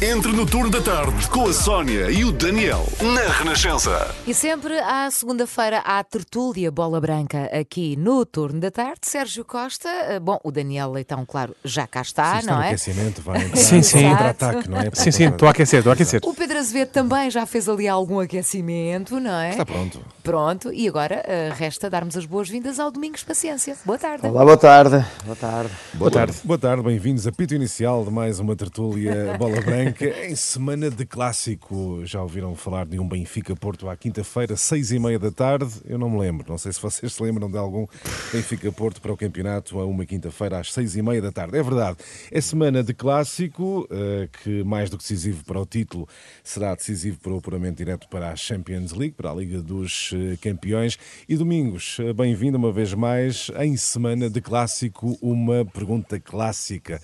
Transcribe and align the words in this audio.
Entre 0.00 0.30
no 0.30 0.46
turno 0.46 0.70
da 0.70 0.80
tarde 0.80 1.28
com 1.28 1.48
a 1.48 1.52
Sónia 1.52 2.08
e 2.08 2.24
o 2.24 2.30
Daniel 2.30 2.86
na 3.02 3.32
Renascença. 3.32 4.14
E 4.28 4.32
sempre 4.32 4.78
à 4.78 5.10
segunda-feira 5.10 5.78
há 5.78 6.04
tertúlia 6.04 6.70
Bola 6.70 7.00
Branca 7.00 7.46
aqui 7.46 7.96
no 7.96 8.24
turno 8.24 8.60
da 8.60 8.70
tarde. 8.70 9.00
Sérgio 9.02 9.44
Costa, 9.44 9.88
eh, 9.88 10.20
bom, 10.20 10.38
o 10.44 10.52
Daniel 10.52 10.92
Leitão, 10.92 11.26
claro, 11.26 11.52
já 11.64 11.84
cá 11.84 12.00
está, 12.02 12.40
Sim, 12.40 12.46
não 12.46 12.58
no 12.58 12.62
é? 12.62 12.66
aquecimento, 12.68 13.22
vai 13.22 13.42
entrar 13.42 13.56
Sim, 13.56 13.82
sim. 13.82 14.08
contra-ataque, 14.08 14.70
não 14.70 14.78
é? 14.78 14.88
Sim, 14.94 15.10
sim, 15.10 15.24
estou 15.24 15.48
a 15.48 15.50
aquecer, 15.50 15.78
estou 15.80 15.90
a 15.90 15.94
aquecer. 15.94 16.20
O 16.24 16.32
Pedro 16.32 16.58
Azevedo 16.58 16.92
também 16.92 17.28
já 17.28 17.44
fez 17.44 17.68
ali 17.68 17.88
algum 17.88 18.20
aquecimento, 18.20 19.18
não 19.18 19.34
é? 19.34 19.50
Está 19.50 19.66
pronto. 19.66 20.00
Pronto, 20.22 20.72
e 20.72 20.86
agora 20.86 21.24
eh, 21.26 21.52
resta 21.52 21.90
darmos 21.90 22.16
as 22.16 22.24
boas-vindas 22.24 22.78
ao 22.78 22.92
Domingos 22.92 23.24
Paciência. 23.24 23.76
Boa 23.84 23.98
tarde. 23.98 24.24
Olá, 24.28 24.44
boa 24.44 24.56
tarde. 24.56 25.04
Boa 25.24 25.36
tarde. 25.36 25.72
Boa 25.94 26.10
tarde. 26.12 26.36
Boa 26.44 26.58
tarde, 26.58 26.82
bem-vindos 26.84 27.26
a 27.26 27.32
pito 27.32 27.52
inicial 27.52 28.04
de 28.04 28.12
mais 28.12 28.38
uma 28.38 28.54
tertúlia 28.54 29.34
Bola 29.36 29.60
Branca 29.60 29.87
em 30.26 30.36
semana 30.36 30.90
de 30.90 31.06
clássico. 31.06 32.02
Já 32.04 32.22
ouviram 32.22 32.54
falar 32.54 32.86
de 32.86 32.98
um 32.98 33.08
Benfica-Porto 33.08 33.88
à 33.88 33.96
quinta-feira, 33.96 34.56
seis 34.56 34.92
e 34.92 34.98
meia 34.98 35.18
da 35.18 35.30
tarde? 35.30 35.72
Eu 35.86 35.98
não 35.98 36.10
me 36.10 36.18
lembro, 36.18 36.46
não 36.48 36.58
sei 36.58 36.72
se 36.72 36.80
vocês 36.80 37.12
se 37.12 37.22
lembram 37.22 37.50
de 37.50 37.56
algum 37.56 37.86
Benfica-Porto 38.32 39.00
para 39.00 39.12
o 39.12 39.16
campeonato 39.16 39.78
a 39.78 39.86
uma 39.86 40.04
quinta-feira 40.04 40.58
às 40.58 40.72
seis 40.72 40.94
e 40.96 41.02
meia 41.02 41.22
da 41.22 41.32
tarde. 41.32 41.56
É 41.56 41.62
verdade, 41.62 41.96
é 42.30 42.40
semana 42.40 42.82
de 42.82 42.92
clássico 42.92 43.88
eh, 43.90 44.28
que 44.42 44.62
mais 44.62 44.90
do 44.90 44.98
que 44.98 45.04
decisivo 45.04 45.42
para 45.44 45.60
o 45.60 45.64
título 45.64 46.06
será 46.44 46.74
decisivo 46.74 47.18
para 47.20 47.32
o 47.32 47.38
apuramento 47.38 47.78
direto 47.78 48.08
para 48.08 48.30
a 48.30 48.36
Champions 48.36 48.92
League, 48.92 49.14
para 49.14 49.30
a 49.30 49.34
Liga 49.34 49.62
dos 49.62 50.10
eh, 50.12 50.36
Campeões. 50.40 50.98
E 51.28 51.36
Domingos, 51.36 51.96
eh, 52.00 52.12
bem-vindo 52.12 52.58
uma 52.58 52.72
vez 52.72 52.92
mais 52.92 53.50
em 53.58 53.76
semana 53.76 54.28
de 54.28 54.40
clássico, 54.40 55.18
uma 55.22 55.64
pergunta 55.64 56.20
clássica. 56.20 57.00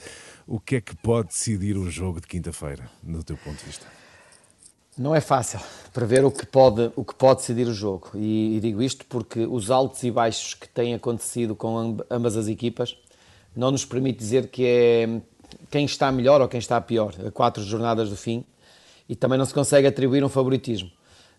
O 0.47 0.61
que 0.61 0.77
é 0.77 0.81
que 0.81 0.95
pode 0.95 1.29
decidir 1.29 1.77
o 1.77 1.91
jogo 1.91 2.21
de 2.21 2.27
quinta-feira, 2.27 2.91
do 3.03 3.23
teu 3.25 3.37
ponto 3.37 3.59
de 3.59 3.65
vista? 3.65 3.87
Não 4.97 5.15
é 5.15 5.21
fácil 5.21 5.59
prever 5.93 6.25
o 6.25 6.31
que 6.31 6.47
pode, 6.47 6.93
o 6.95 7.05
que 7.05 7.15
pode 7.15 7.41
decidir 7.41 7.67
o 7.67 7.73
jogo. 7.73 8.11
E, 8.15 8.57
e 8.57 8.61
digo 8.61 8.83
isto 8.83 9.05
porque 9.07 9.41
os 9.47 9.71
altos 9.71 10.03
e 10.05 10.11
baixos 10.11 10.55
que 10.55 10.69
têm 10.69 10.95
acontecido 10.95 11.57
com 11.57 11.79
amb- 11.79 12.03
ambas 12.11 12.37
as 12.37 12.47
equipas 12.47 12.97
não 13.57 13.71
nos 13.71 13.85
permite 13.85 14.19
dizer 14.19 14.49
que 14.49 14.65
é 14.67 15.21
quem 15.71 15.85
está 15.85 16.13
melhor 16.13 16.41
ou 16.41 16.49
quem 16.49 16.59
está 16.59 16.81
pior 16.81 17.15
a 17.27 17.31
quatro 17.31 17.63
jornadas 17.63 18.11
do 18.11 18.17
fim 18.17 18.45
e 19.09 19.17
também 19.17 19.39
não 19.39 19.45
se 19.45 19.55
consegue 19.55 19.87
atribuir 19.87 20.23
um 20.23 20.29
favoritismo. 20.29 20.91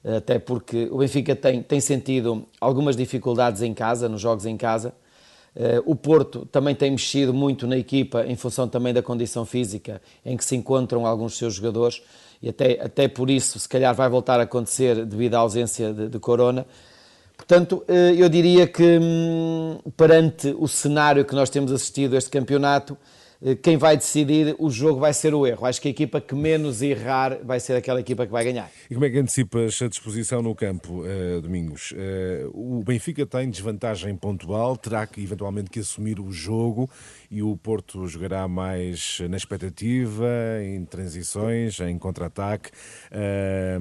Até 0.04 0.38
porque 0.38 0.88
o 0.92 0.98
Benfica 0.98 1.36
tem, 1.36 1.64
tem 1.64 1.80
sentido 1.80 2.46
algumas 2.60 2.96
dificuldades 2.96 3.62
em 3.62 3.74
casa, 3.74 4.10
nos 4.10 4.22
jogos 4.22 4.46
em 4.46 4.56
casa. 4.58 4.94
Eh, 5.56 5.82
O 5.86 5.96
Porto 5.96 6.46
também 6.52 6.76
tem 6.76 6.92
mexido 6.92 7.34
muito 7.34 7.66
na 7.66 7.78
equipa 7.78 8.26
em 8.26 8.36
função 8.36 8.68
também 8.68 8.94
da 8.94 9.02
condição 9.02 9.46
física 9.46 10.02
em 10.26 10.36
que 10.36 10.44
se 10.44 10.56
encontram 10.56 11.06
alguns 11.06 11.32
dos 11.32 11.40
seus 11.40 11.54
jogadores 11.56 12.02
e 12.42 12.50
até, 12.50 12.80
até 12.82 13.08
por 13.08 13.30
isso 13.30 13.58
se 13.58 13.70
calhar 13.70 13.94
vai 13.96 14.10
voltar 14.10 14.40
a 14.40 14.44
acontecer 14.44 15.06
devido 15.06 15.36
à 15.36 15.40
ausência 15.40 15.94
de, 15.94 16.10
de 16.10 16.20
Corona. 16.20 16.66
Portanto, 17.38 17.84
eh, 17.88 18.16
eu 18.18 18.30
diria 18.30 18.68
que 18.68 19.00
hum, 19.02 19.80
perante 19.96 20.56
o 20.58 20.68
cenário 20.68 21.26
que 21.26 21.36
nós 21.36 21.50
temos 21.50 21.72
assistido 21.72 22.16
este 22.16 22.30
campeonato, 22.30 22.98
quem 23.62 23.78
vai 23.78 23.96
decidir 23.98 24.56
o 24.60 24.70
jogo 24.70 25.00
vai 25.00 25.14
ser 25.14 25.34
o 25.34 25.46
erro. 25.46 25.66
Acho 25.66 25.82
que 25.82 25.88
a 25.88 25.92
equipa 25.92 26.20
que 26.22 26.34
menos 26.36 26.82
errar 26.82 27.40
vai 27.44 27.60
ser 27.60 27.74
aquela 27.76 28.00
equipa 28.00 28.26
que 28.26 28.32
vai 28.32 28.44
ganhar. 28.44 28.70
E 28.90 28.94
como 28.94 29.06
é 29.06 29.10
que 29.10 29.18
antecipas 29.20 29.82
a 29.82 29.88
disposição 29.88 30.42
no 30.42 30.54
campo, 30.56 31.04
eh, 31.06 31.40
Domingos? 31.42 31.94
Eh, 31.96 32.46
o 32.54 32.84
Benfica 32.84 33.26
tem 33.26 33.50
desvantagem 33.50 34.16
pontual, 34.16 34.78
terá 34.78 35.06
que 35.06 35.22
eventualmente 35.22 35.70
que 35.70 35.80
assumir 35.80 36.20
o 36.20 36.32
jogo 36.32 36.90
e 37.30 37.42
o 37.44 37.56
Porto 37.58 38.08
jogará 38.08 38.48
mais 38.48 39.20
na 39.30 39.38
expectativa, 39.38 40.26
em 40.64 40.86
transições, 40.86 41.80
em 41.80 41.98
contra-ataque. 41.98 42.72
Eh, 43.12 43.78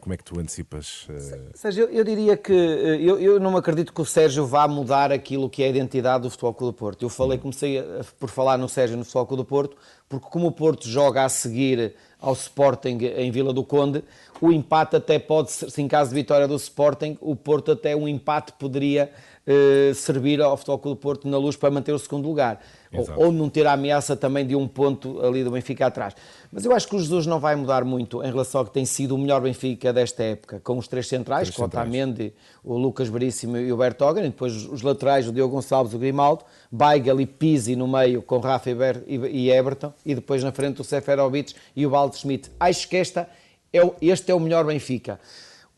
como 0.00 0.12
é 0.12 0.16
que 0.16 0.24
tu 0.24 0.38
antecipas? 0.40 1.06
eh, 1.10 1.38
Sérgio, 1.54 1.84
eu, 1.84 1.90
eu 1.98 2.04
diria 2.04 2.36
que 2.36 2.52
eh, 2.52 2.98
eu, 3.00 3.18
eu 3.18 3.40
não 3.40 3.56
acredito 3.56 3.92
que 3.92 4.00
o 4.00 4.04
Sérgio 4.04 4.46
vá 4.46 4.66
mudar 4.68 5.12
aquilo 5.12 5.48
que 5.48 5.62
é 5.62 5.66
a 5.66 5.68
identidade 5.68 6.22
do 6.22 6.30
Futebol 6.30 6.54
Clube 6.54 6.74
do 6.74 6.78
Porto. 6.78 7.02
Eu 7.02 7.08
falei, 7.08 7.38
comecei 7.38 7.78
a- 7.78 8.04
por 8.18 8.28
falar 8.28 8.56
no 8.58 8.68
Sérgio 8.68 8.91
no 8.96 9.04
Clube 9.04 9.36
do 9.36 9.44
Porto, 9.44 9.76
porque 10.08 10.26
como 10.30 10.48
o 10.48 10.52
Porto 10.52 10.88
joga 10.88 11.24
a 11.24 11.28
seguir 11.28 11.94
ao 12.20 12.32
Sporting 12.32 12.98
em 13.16 13.30
Vila 13.30 13.52
do 13.52 13.64
Conde, 13.64 14.04
o 14.40 14.52
empate 14.52 14.96
até 14.96 15.18
pode 15.18 15.50
ser, 15.50 15.70
se 15.70 15.82
em 15.82 15.88
caso 15.88 16.10
de 16.10 16.16
vitória 16.16 16.46
do 16.46 16.56
Sporting, 16.56 17.16
o 17.20 17.34
Porto 17.34 17.72
até 17.72 17.96
um 17.96 18.06
empate 18.06 18.52
poderia 18.52 19.10
eh, 19.46 19.92
servir 19.94 20.40
ao 20.40 20.56
Futebol 20.56 20.78
Clube 20.78 20.98
do 20.98 21.00
Porto 21.02 21.28
na 21.28 21.36
luz 21.38 21.56
para 21.56 21.70
manter 21.70 21.92
o 21.92 21.98
segundo 21.98 22.26
lugar. 22.28 22.60
Ou, 22.94 23.04
ou 23.16 23.32
não 23.32 23.48
ter 23.48 23.66
a 23.66 23.72
ameaça 23.72 24.14
também 24.14 24.46
de 24.46 24.54
um 24.54 24.68
ponto 24.68 25.24
ali 25.24 25.42
do 25.42 25.50
Benfica 25.50 25.86
atrás. 25.86 26.14
Mas 26.52 26.64
eu 26.66 26.72
acho 26.74 26.86
que 26.86 26.94
o 26.94 26.98
Jesus 26.98 27.26
não 27.26 27.40
vai 27.40 27.56
mudar 27.56 27.84
muito 27.84 28.22
em 28.22 28.26
relação 28.30 28.60
ao 28.60 28.66
que 28.66 28.72
tem 28.72 28.84
sido 28.84 29.14
o 29.14 29.18
melhor 29.18 29.40
Benfica 29.40 29.92
desta 29.94 30.22
época, 30.22 30.60
com 30.60 30.76
os 30.76 30.86
três 30.86 31.08
centrais, 31.08 31.48
Três 31.48 31.56
com 31.56 31.62
o. 31.62 31.64
Otamendi, 31.64 32.34
o 32.62 32.76
Lucas 32.76 33.08
Veríssimo 33.08 33.56
e 33.56 33.72
o 33.72 33.76
Bertogen, 33.78 34.24
e 34.24 34.28
depois 34.28 34.66
os 34.66 34.82
laterais, 34.82 35.26
o 35.26 35.32
Diogo 35.32 35.54
Gonçalves 35.54 35.94
o 35.94 35.98
Grimaldo, 35.98 36.44
Weigel 36.70 37.18
e 37.20 37.26
Pizzi 37.26 37.74
no 37.74 37.88
meio 37.88 38.20
com 38.20 38.38
Rafa 38.38 38.68
e, 38.70 38.74
e 39.16 39.42
e 39.46 39.50
Everton, 39.50 39.92
e 40.04 40.14
depois 40.14 40.44
na 40.44 40.52
frente 40.52 40.80
o 40.82 40.84
Seferovic 40.84 41.54
e 41.74 41.86
o 41.86 41.90
Balde 41.90 42.16
Schmidt. 42.18 42.50
Acho 42.60 42.86
que 42.86 42.96
esta 42.98 43.26
é 43.72 43.82
o- 43.82 43.94
este 44.02 44.30
é 44.30 44.34
o 44.34 44.38
melhor 44.40 44.66
Benfica. 44.66 45.18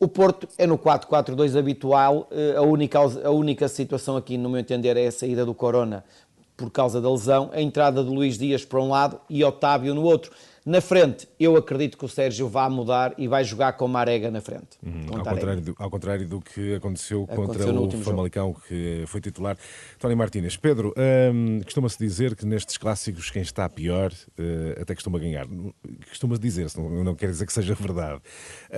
O 0.05 0.07
Porto 0.07 0.47
é 0.55 0.67
no 0.67 0.77
4-4-2 0.77 1.57
habitual, 1.57 2.27
eh, 2.29 2.53
a 2.55 2.61
única, 2.61 2.99
a 2.99 3.31
única 3.31 3.67
situação 3.67 4.15
aqui, 4.15 4.37
no 4.37 4.47
meu 4.47 4.59
entender, 4.59 4.95
é 4.95 5.07
a 5.07 5.11
saída 5.11 5.43
do 5.43 5.51
Corona 5.51 6.05
por 6.55 6.69
causa 6.69 7.01
da 7.01 7.09
lesão, 7.09 7.49
a 7.51 7.59
entrada 7.59 8.03
de 8.03 8.09
Luís 8.11 8.37
Dias 8.37 8.63
para 8.63 8.79
um 8.79 8.89
lado 8.89 9.19
e 9.27 9.43
Otávio 9.43 9.95
no 9.95 10.03
outro. 10.03 10.31
Na 10.65 10.81
frente, 10.81 11.27
eu 11.39 11.55
acredito 11.55 11.95
que 11.95 12.03
o 12.05 12.09
Sérgio 12.09 12.49
vai 12.49 12.67
mudar 12.69 13.13
e 13.19 13.27
vai 13.27 13.43
jogar 13.43 13.73
com 13.73 13.87
Marega 13.87 14.31
na 14.31 14.41
frente. 14.41 14.79
Uhum. 14.83 15.05
Ao 15.15 15.23
contrário, 15.23 15.61
do, 15.61 15.75
ao 15.77 15.89
contrário 15.91 16.27
do 16.27 16.41
que 16.41 16.73
aconteceu, 16.73 17.27
Aconteceu 17.29 17.71
contra 17.75 17.97
o 17.97 18.03
Famalicão, 18.03 18.55
que 18.67 19.03
foi 19.05 19.21
titular, 19.21 19.55
Tony 19.99 20.15
Martínez. 20.15 20.57
Pedro, 20.57 20.91
hum, 21.31 21.61
costuma-se 21.63 21.99
dizer 21.99 22.35
que 22.35 22.47
nestes 22.47 22.77
clássicos 22.77 23.29
quem 23.29 23.43
está 23.43 23.69
pior 23.69 24.11
eh, 24.39 24.79
até 24.81 24.95
costuma 24.95 25.19
ganhar. 25.19 25.45
Costuma-se 26.09 26.41
dizer-se, 26.41 26.79
não, 26.79 27.03
não 27.03 27.13
quer 27.13 27.29
dizer 27.29 27.45
que 27.45 27.53
seja 27.53 27.75
verdade. 27.75 28.19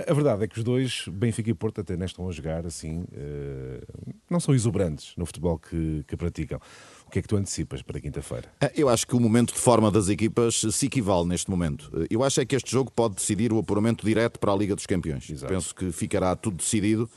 A 0.06 0.12
verdade 0.12 0.44
é 0.44 0.46
que 0.46 0.58
os 0.58 0.64
dois, 0.64 1.04
Benfica 1.10 1.48
e 1.48 1.54
Porto, 1.54 1.80
até 1.80 1.96
nem 1.96 2.04
estão 2.04 2.28
a 2.28 2.32
jogar 2.32 2.66
assim, 2.66 3.06
eh, 3.14 3.80
não 4.28 4.40
são 4.40 4.54
exuberantes 4.54 5.14
no 5.16 5.24
futebol 5.24 5.58
que, 5.58 6.04
que 6.06 6.18
praticam. 6.18 6.60
O 7.06 7.10
que 7.10 7.20
é 7.20 7.22
que 7.22 7.28
tu 7.28 7.36
antecipas 7.36 7.80
para 7.80 7.98
quinta-feira? 7.98 8.44
Ah, 8.60 8.70
Eu 8.76 8.90
acho 8.90 9.06
que 9.06 9.16
o 9.16 9.20
momento 9.20 9.54
de 9.54 9.58
forma 9.58 9.90
das 9.90 10.10
equipas 10.10 10.60
se 10.70 10.84
equivale 10.86 11.26
neste 11.26 11.50
momento. 11.50 11.77
Eu 12.10 12.22
acho 12.22 12.40
é 12.40 12.44
que 12.44 12.56
este 12.56 12.70
jogo 12.70 12.90
pode 12.90 13.14
decidir 13.16 13.52
o 13.52 13.58
apuramento 13.58 14.04
direto 14.04 14.38
para 14.38 14.52
a 14.52 14.56
Liga 14.56 14.74
dos 14.74 14.86
Campeões. 14.86 15.28
Exato. 15.30 15.52
Penso 15.52 15.74
que 15.74 15.90
ficará 15.92 16.34
tudo 16.36 16.56
decidido. 16.56 17.08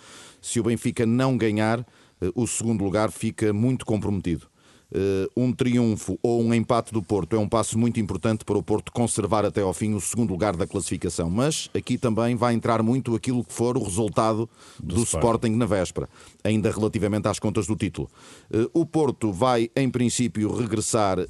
Se 0.41 0.59
o 0.59 0.63
Benfica 0.63 1.05
não 1.05 1.37
ganhar, 1.37 1.79
eh, 2.21 2.31
o 2.35 2.45
segundo 2.47 2.83
lugar 2.83 3.11
fica 3.11 3.53
muito 3.53 3.85
comprometido. 3.85 4.47
Eh, 4.93 5.27
Um 5.37 5.53
triunfo 5.53 6.19
ou 6.21 6.41
um 6.41 6.53
empate 6.53 6.91
do 6.91 7.01
Porto 7.01 7.35
é 7.35 7.39
um 7.39 7.47
passo 7.47 7.77
muito 7.79 7.99
importante 7.99 8.43
para 8.43 8.57
o 8.57 8.63
Porto 8.63 8.91
conservar 8.91 9.45
até 9.45 9.61
ao 9.61 9.73
fim 9.73 9.93
o 9.93 10.01
segundo 10.01 10.31
lugar 10.31 10.55
da 10.57 10.67
classificação. 10.67 11.29
Mas 11.29 11.69
aqui 11.73 11.97
também 11.97 12.35
vai 12.35 12.53
entrar 12.53 12.83
muito 12.83 13.15
aquilo 13.15 13.43
que 13.43 13.53
for 13.53 13.77
o 13.77 13.83
resultado 13.83 14.49
do, 14.77 15.03
Sporting. 15.03 15.17
Sporting 15.17 15.51
na 15.55 15.65
véspera, 15.65 16.09
ainda 16.43 16.69
relativamente 16.71 17.27
às 17.27 17.39
contas 17.39 17.65
do 17.67 17.75
título. 17.75 18.09
Eh, 18.51 18.67
O 18.73 18.85
Porto 18.85 19.31
vai, 19.31 19.69
em 19.75 19.89
princípio, 19.89 20.53
regressar 20.53 21.19
eh, 21.19 21.27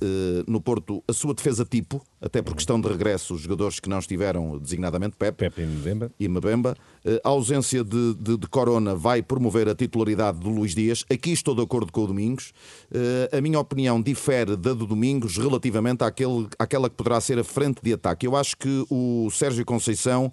no 0.48 0.60
Porto 0.60 1.04
a 1.08 1.14
sua 1.14 1.34
defesa 1.36 1.64
tipo, 1.64 2.02
até 2.22 2.42
por 2.42 2.56
questão 2.56 2.80
de 2.80 2.88
regresso, 2.88 3.34
os 3.34 3.42
jogadores 3.42 3.80
que 3.80 3.90
não 3.90 3.98
estiveram, 4.00 4.58
designadamente 4.60 5.16
Pepe, 5.18 5.50
Pepe 5.50 5.62
e 5.64 5.66
Mbemba? 5.66 6.12
e. 6.20 7.10
Eh, 7.16 7.20
A 7.24 7.30
ausência 7.30 7.84
de, 7.84 8.14
de- 8.14 8.38
de 8.38 8.48
Corona 8.48 8.94
vai 8.94 9.24
promover 9.24 9.68
a 9.68 9.74
titularidade 9.74 10.40
do 10.40 10.50
Luís 10.50 10.76
Dias. 10.76 11.04
Aqui 11.12 11.32
estou 11.32 11.56
de 11.56 11.62
acordo 11.64 11.92
com 11.92 12.04
o 12.04 12.08
Domingos. 12.08 12.54
Eh, 12.94 13.38
A 13.38 13.42
minha 13.42 13.60
opinião 13.60 14.00
difere 14.02 14.56
da 14.56 14.74
do 14.74 14.86
Domingos 14.86 15.36
relativamente 15.38 16.04
àquele, 16.04 16.48
àquela 16.60 16.90
que 16.90 16.96
poderá 16.96 17.20
ser 17.20 17.40
a 17.40 17.44
frente 17.44 17.82
de 17.82 17.94
ataque. 17.94 18.28
Eu 18.28 18.36
acho 18.36 18.56
que 18.56 18.86
o 18.90 19.30
Sérgio 19.32 19.66
Conceição 19.66 20.32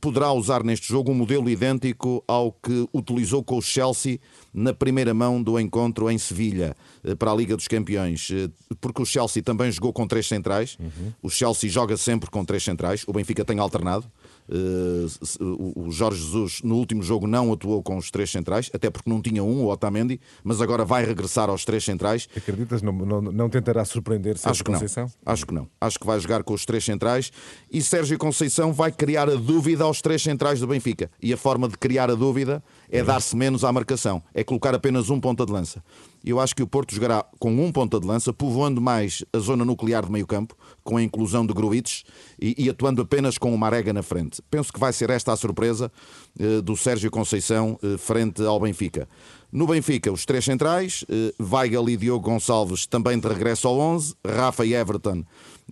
poderá 0.00 0.32
usar 0.32 0.62
neste 0.62 0.88
jogo 0.88 1.10
um 1.10 1.14
modelo 1.14 1.48
idêntico 1.50 2.22
ao 2.26 2.52
que 2.52 2.88
utilizou 2.94 3.42
com 3.42 3.58
o 3.58 3.62
Chelsea 3.62 4.18
na 4.54 4.72
primeira 4.72 5.12
mão 5.12 5.42
do 5.42 5.58
encontro 5.58 6.10
em 6.10 6.18
Sevilha 6.18 6.76
eh, 7.04 7.14
para 7.14 7.32
a 7.32 7.34
Liga 7.34 7.56
dos 7.56 7.66
Campeões, 7.68 8.30
Eh, 8.30 8.48
porque 8.80 9.02
o 9.02 9.06
Chelsea 9.06 9.42
também 9.42 9.70
jogou 9.70 9.92
com 9.92 10.06
três 10.06 10.26
centrais. 10.26 10.78
O 11.22 11.28
Chelsea 11.30 11.68
joga 11.70 11.96
sempre 11.96 12.30
com 12.30 12.44
três 12.44 12.62
centrais. 12.62 13.04
O 13.06 13.12
Benfica 13.12 13.44
tem 13.44 13.58
alternado. 13.58 14.06
Eh, 14.48 15.06
o 15.40 15.90
Jorge 15.90 16.22
Jesus 16.22 16.60
no 16.62 16.76
último 16.76 17.02
jogo 17.02 17.26
não 17.26 17.52
atuou 17.52 17.82
com 17.82 17.96
os 17.96 18.10
três 18.10 18.30
centrais, 18.30 18.70
até 18.72 18.90
porque 18.90 19.08
não 19.08 19.20
tinha 19.20 19.42
um, 19.42 19.64
o 19.64 19.70
Otamendi, 19.70 20.20
mas 20.42 20.60
agora 20.60 20.84
vai 20.84 21.04
regressar 21.04 21.48
aos 21.48 21.64
três 21.64 21.84
centrais. 21.84 22.28
Acreditas? 22.36 22.82
Não, 22.82 22.92
não, 22.92 23.20
não 23.20 23.48
tentará 23.48 23.84
surpreender 23.84 24.36
Sérgio 24.36 24.50
Acho 24.50 24.64
que 24.64 24.70
não. 24.70 24.78
Conceição? 24.78 25.10
Acho 25.24 25.46
que 25.46 25.54
não. 25.54 25.68
Acho 25.80 25.98
que 25.98 26.06
vai 26.06 26.18
jogar 26.20 26.42
com 26.42 26.54
os 26.54 26.64
três 26.64 26.84
centrais 26.84 27.32
e 27.70 27.82
Sérgio 27.82 28.18
Conceição 28.18 28.72
vai 28.72 28.92
criar 28.92 29.28
a 29.28 29.34
dúvida 29.34 29.84
aos 29.84 30.00
três 30.00 30.22
centrais 30.22 30.60
do 30.60 30.66
Benfica. 30.66 31.10
E 31.20 31.32
a 31.32 31.36
forma 31.36 31.68
de 31.68 31.76
criar 31.76 32.10
a 32.10 32.14
dúvida 32.14 32.62
é 32.92 33.02
dar-se 33.02 33.34
menos 33.34 33.64
à 33.64 33.72
marcação, 33.72 34.22
é 34.34 34.44
colocar 34.44 34.74
apenas 34.74 35.08
um 35.08 35.18
ponta 35.18 35.46
de 35.46 35.50
lança. 35.50 35.82
Eu 36.22 36.38
acho 36.38 36.54
que 36.54 36.62
o 36.62 36.66
Porto 36.66 36.94
jogará 36.94 37.24
com 37.38 37.50
um 37.50 37.72
ponta 37.72 37.98
de 37.98 38.06
lança, 38.06 38.34
povoando 38.34 38.82
mais 38.82 39.24
a 39.32 39.38
zona 39.38 39.64
nuclear 39.64 40.04
de 40.04 40.12
meio 40.12 40.26
campo, 40.26 40.54
com 40.84 40.98
a 40.98 41.02
inclusão 41.02 41.44
de 41.46 41.54
Gruites 41.54 42.04
e, 42.40 42.54
e, 42.58 42.68
atuando 42.68 43.00
apenas 43.00 43.38
com 43.38 43.52
o 43.52 43.58
Marega 43.58 43.94
na 43.94 44.02
frente. 44.02 44.42
Penso 44.50 44.70
que 44.70 44.78
vai 44.78 44.92
ser 44.92 45.08
esta 45.08 45.32
a 45.32 45.36
surpresa 45.36 45.90
eh, 46.38 46.60
do 46.60 46.76
Sérgio 46.76 47.10
Conceição 47.10 47.78
eh, 47.82 47.96
frente 47.96 48.42
ao 48.42 48.60
Benfica. 48.60 49.08
No 49.50 49.66
Benfica, 49.66 50.12
os 50.12 50.26
três 50.26 50.44
centrais, 50.44 51.04
eh, 51.08 51.32
Weigel 51.42 51.88
e 51.88 51.96
Diogo 51.96 52.30
Gonçalves 52.30 52.86
também 52.86 53.18
de 53.18 53.26
regresso 53.26 53.66
ao 53.66 53.78
11, 53.78 54.14
Rafa 54.24 54.66
e 54.66 54.74
Everton 54.74 55.24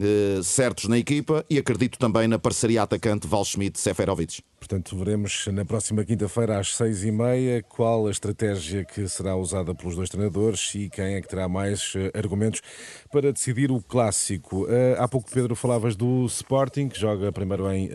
eh, 0.03 0.41
certos 0.43 0.89
na 0.89 0.97
equipa 0.97 1.45
e 1.51 1.59
acredito 1.59 1.99
também 1.99 2.27
na 2.27 2.39
parceria 2.39 2.83
atacante 2.83 3.27
Val 3.27 3.45
Schmidt-Seferovic. 3.45 4.41
Portanto, 4.59 4.97
veremos 4.97 5.47
na 5.49 5.63
próxima 5.63 6.03
quinta-feira 6.03 6.59
às 6.59 6.75
seis 6.75 7.05
e 7.05 7.11
meia 7.11 7.63
qual 7.63 8.07
a 8.07 8.11
estratégia 8.11 8.83
que 8.83 9.07
será 9.07 9.37
usada 9.37 9.75
pelos 9.75 9.97
dois 9.97 10.09
treinadores 10.09 10.75
e 10.75 10.89
quem 10.89 11.17
é 11.17 11.21
que 11.21 11.29
terá 11.29 11.51
mais 11.51 11.93
eh, 11.95 12.11
argumentos 12.19 12.63
para 13.13 13.31
decidir 13.31 13.71
o 13.71 13.83
clássico. 13.83 14.67
Há 14.99 15.07
pouco, 15.07 15.31
Pedro, 15.31 15.55
falavas 15.55 15.95
do 15.95 16.25
Sporting, 16.25 16.89
que 16.89 16.99
joga 16.99 17.31
primeiro 17.31 17.71
em 17.71 17.91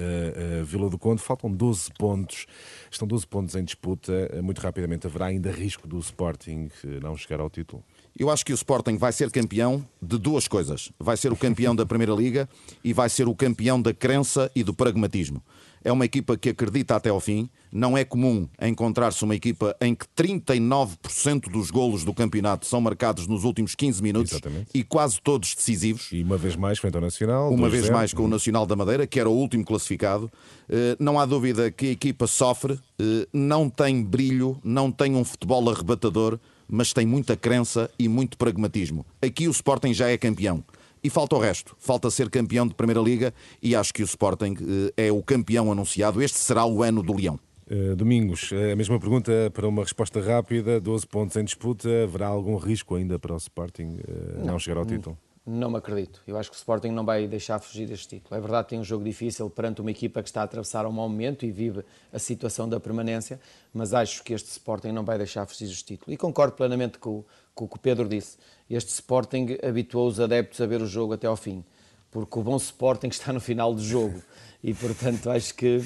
Vila 0.63 0.89
do 0.89 0.99
Conde. 0.99 1.23
Faltam 1.23 1.51
12 1.51 1.89
pontos. 1.97 2.45
Estão 2.91 3.07
12 3.07 3.25
pontos 3.25 3.55
em 3.55 3.63
disputa. 3.63 4.29
Muito 4.43 4.59
rapidamente 4.59 5.07
haverá 5.07 5.27
ainda 5.27 5.49
risco 5.51 5.87
do 5.87 5.97
Sporting 5.97 6.69
não 7.01 7.15
chegar 7.15 7.39
ao 7.39 7.49
título? 7.49 7.83
Eu 8.17 8.29
acho 8.29 8.45
que 8.45 8.53
o 8.53 8.55
Sporting 8.55 8.95
vai 8.97 9.11
ser 9.11 9.29
campeão 9.29 9.85
de 10.01 10.17
duas 10.17 10.47
coisas. 10.47 10.89
Vai 10.97 11.17
ser 11.17 11.33
o 11.33 11.35
campeão 11.35 11.75
da 11.75 11.85
Primeira 11.85 12.13
Liga 12.13 12.47
e 12.81 12.93
vai 12.93 13.09
ser 13.09 13.27
o 13.27 13.35
campeão 13.35 13.81
da 13.81 13.93
crença 13.93 14.49
e 14.55 14.63
do 14.63 14.73
pragmatismo. 14.73 15.43
É 15.83 15.91
uma 15.91 16.05
equipa 16.05 16.37
que 16.37 16.49
acredita 16.49 16.95
até 16.95 17.09
ao 17.09 17.19
fim. 17.19 17.49
Não 17.71 17.97
é 17.97 18.05
comum 18.05 18.47
encontrar-se 18.59 19.21
uma 19.23 19.35
equipa 19.35 19.75
em 19.81 19.93
que 19.93 20.05
39% 20.17 21.51
dos 21.51 21.69
golos 21.69 22.05
do 22.05 22.13
campeonato 22.13 22.65
são 22.65 22.79
marcados 22.79 23.27
nos 23.27 23.43
últimos 23.43 23.75
15 23.75 24.01
minutos 24.01 24.31
Exatamente. 24.31 24.69
e 24.73 24.83
quase 24.83 25.19
todos 25.21 25.53
decisivos. 25.53 26.09
E 26.11 26.23
uma 26.23 26.37
vez 26.37 26.55
mais 26.55 26.79
frente 26.79 26.95
ao 26.95 27.01
Nacional. 27.01 27.53
Uma 27.53 27.69
vez 27.69 27.89
mais 27.89 28.13
com 28.13 28.23
o 28.23 28.27
Nacional 28.29 28.65
da 28.65 28.77
Madeira, 28.77 29.05
que 29.05 29.19
era 29.19 29.29
o 29.29 29.33
último 29.33 29.65
classificado. 29.65 30.31
Eh, 30.69 30.95
não 30.97 31.19
há 31.19 31.25
dúvida 31.25 31.69
que 31.69 31.87
a 31.87 31.91
equipa 31.91 32.25
sofre, 32.25 32.79
eh, 32.97 33.27
não 33.31 33.69
tem 33.69 34.01
brilho, 34.01 34.57
não 34.63 34.89
tem 34.89 35.15
um 35.15 35.23
futebol 35.25 35.69
arrebatador 35.69 36.39
mas 36.67 36.93
tem 36.93 37.05
muita 37.05 37.35
crença 37.35 37.89
e 37.97 38.07
muito 38.07 38.37
pragmatismo. 38.37 39.05
Aqui 39.21 39.47
o 39.47 39.51
Sporting 39.51 39.93
já 39.93 40.09
é 40.09 40.17
campeão. 40.17 40.63
E 41.03 41.09
falta 41.09 41.35
o 41.35 41.39
resto. 41.39 41.75
Falta 41.77 42.09
ser 42.09 42.29
campeão 42.29 42.67
de 42.67 42.73
Primeira 42.73 42.99
Liga 42.99 43.33
e 43.61 43.75
acho 43.75 43.93
que 43.93 44.01
o 44.01 44.05
Sporting 44.05 44.55
eh, 44.97 45.07
é 45.07 45.11
o 45.11 45.21
campeão 45.21 45.71
anunciado. 45.71 46.21
Este 46.21 46.39
será 46.39 46.65
o 46.65 46.81
ano 46.81 47.03
do 47.03 47.13
Leão. 47.13 47.39
Uh, 47.69 47.95
Domingos, 47.95 48.51
eh, 48.51 48.71
a 48.71 48.75
mesma 48.75 48.99
pergunta 48.99 49.51
para 49.53 49.67
uma 49.67 49.83
resposta 49.83 50.19
rápida: 50.19 50.79
12 50.79 51.05
pontos 51.05 51.35
em 51.35 51.43
disputa. 51.43 51.87
Haverá 52.03 52.27
algum 52.27 52.57
risco 52.57 52.95
ainda 52.95 53.19
para 53.19 53.33
o 53.33 53.37
Sporting 53.37 53.97
uh, 54.07 54.39
não, 54.39 54.45
não 54.53 54.59
chegar 54.59 54.79
ao 54.79 54.85
título? 54.85 55.17
Não 55.47 55.69
me 55.69 55.77
acredito. 55.77 56.21
Eu 56.27 56.37
acho 56.37 56.49
que 56.49 56.55
o 56.55 56.57
Sporting 56.57 56.87
não 56.89 57.05
vai 57.05 57.27
deixar 57.27 57.59
fugir 57.59 57.87
deste 57.87 58.07
título. 58.07 58.35
É 58.35 58.41
verdade 58.41 58.63
que 58.63 58.69
tem 58.71 58.79
um 58.79 58.83
jogo 58.83 59.03
difícil 59.03 59.47
perante 59.47 59.79
uma 59.79 59.91
equipa 59.91 60.23
que 60.23 60.29
está 60.29 60.41
a 60.41 60.43
atravessar 60.43 60.87
um 60.87 60.91
mau 60.91 61.07
momento 61.07 61.45
e 61.45 61.51
vive 61.51 61.83
a 62.11 62.17
situação 62.17 62.67
da 62.67 62.79
permanência, 62.79 63.39
mas 63.71 63.93
acho 63.93 64.23
que 64.23 64.33
este 64.33 64.49
Sporting 64.49 64.91
não 64.91 65.05
vai 65.05 65.19
deixar 65.19 65.45
fugir 65.45 65.65
este 65.65 65.85
título. 65.85 66.11
E 66.11 66.17
concordo 66.17 66.53
plenamente 66.53 66.97
com, 66.97 67.23
com 67.53 67.65
o 67.65 67.67
que 67.67 67.75
o 67.75 67.79
Pedro 67.79 68.09
disse. 68.09 68.37
Este 68.67 68.89
Sporting 68.89 69.57
habituou 69.61 70.07
os 70.07 70.19
adeptos 70.19 70.59
a 70.61 70.65
ver 70.65 70.81
o 70.81 70.87
jogo 70.87 71.13
até 71.13 71.27
ao 71.27 71.37
fim, 71.37 71.63
porque 72.09 72.39
o 72.39 72.41
bom 72.41 72.57
Sporting 72.57 73.09
está 73.09 73.31
no 73.31 73.39
final 73.39 73.71
do 73.71 73.83
jogo. 73.83 74.19
E 74.63 74.73
portanto 74.73 75.29
acho 75.29 75.53
que. 75.53 75.85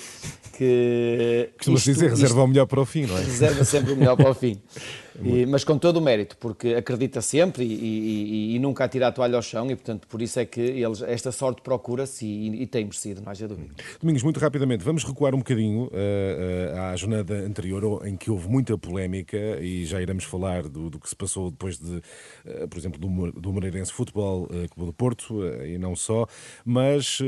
que 0.53 1.49
Costuma-se 1.57 1.91
dizer, 1.91 2.09
reserva 2.11 2.43
o 2.43 2.47
melhor 2.47 2.65
para 2.65 2.79
o 2.79 2.85
fim, 2.85 3.05
não 3.05 3.17
é? 3.17 3.23
Reserva 3.23 3.65
sempre 3.65 3.91
o 3.91 3.97
melhor 3.97 4.15
para 4.15 4.29
o 4.29 4.33
fim. 4.33 4.61
E, 5.23 5.45
mas 5.45 5.63
com 5.63 5.77
todo 5.77 5.97
o 5.97 6.01
mérito, 6.01 6.37
porque 6.37 6.73
acredita 6.75 7.21
sempre 7.21 7.63
e, 7.63 7.73
e, 7.73 8.55
e, 8.55 8.59
nunca 8.59 8.85
atira 8.85 9.07
a 9.07 9.11
toalha 9.11 9.35
ao 9.35 9.41
chão, 9.41 9.69
e 9.69 9.75
portanto 9.75 10.07
por 10.07 10.21
isso 10.21 10.39
é 10.39 10.45
que 10.45 10.61
eles, 10.61 11.01
esta 11.01 11.31
sorte 11.31 11.61
procura-se 11.61 12.25
e, 12.25 12.65
tem 12.67 12.85
merecido, 12.85 13.21
não 13.21 13.31
haja 13.31 13.47
dúvida. 13.47 13.73
Domingos, 13.99 14.23
muito 14.23 14.39
rapidamente, 14.39 14.83
vamos 14.83 15.03
recuar 15.03 15.33
um 15.35 15.39
bocadinho 15.39 15.83
uh, 15.83 15.87
uh, 15.87 16.91
à 16.91 16.95
jornada 16.95 17.33
anterior, 17.33 18.05
em 18.07 18.15
que 18.15 18.31
houve 18.31 18.47
muita 18.47 18.77
polémica, 18.77 19.37
e 19.61 19.85
já 19.85 20.01
iremos 20.01 20.23
falar 20.23 20.63
do, 20.63 20.89
do 20.89 20.99
que 20.99 21.09
se 21.09 21.15
passou 21.15 21.51
depois 21.51 21.77
de, 21.77 21.97
uh, 21.97 22.67
por 22.69 22.77
exemplo, 22.77 22.99
do, 22.99 23.31
do 23.31 23.53
Moreirense 23.53 23.91
Futebol 23.91 24.47
Clube 24.47 24.91
do 24.91 24.93
Porto, 24.93 25.41
e 25.65 25.77
não 25.77 25.95
só, 25.95 26.25
mas 26.63 27.19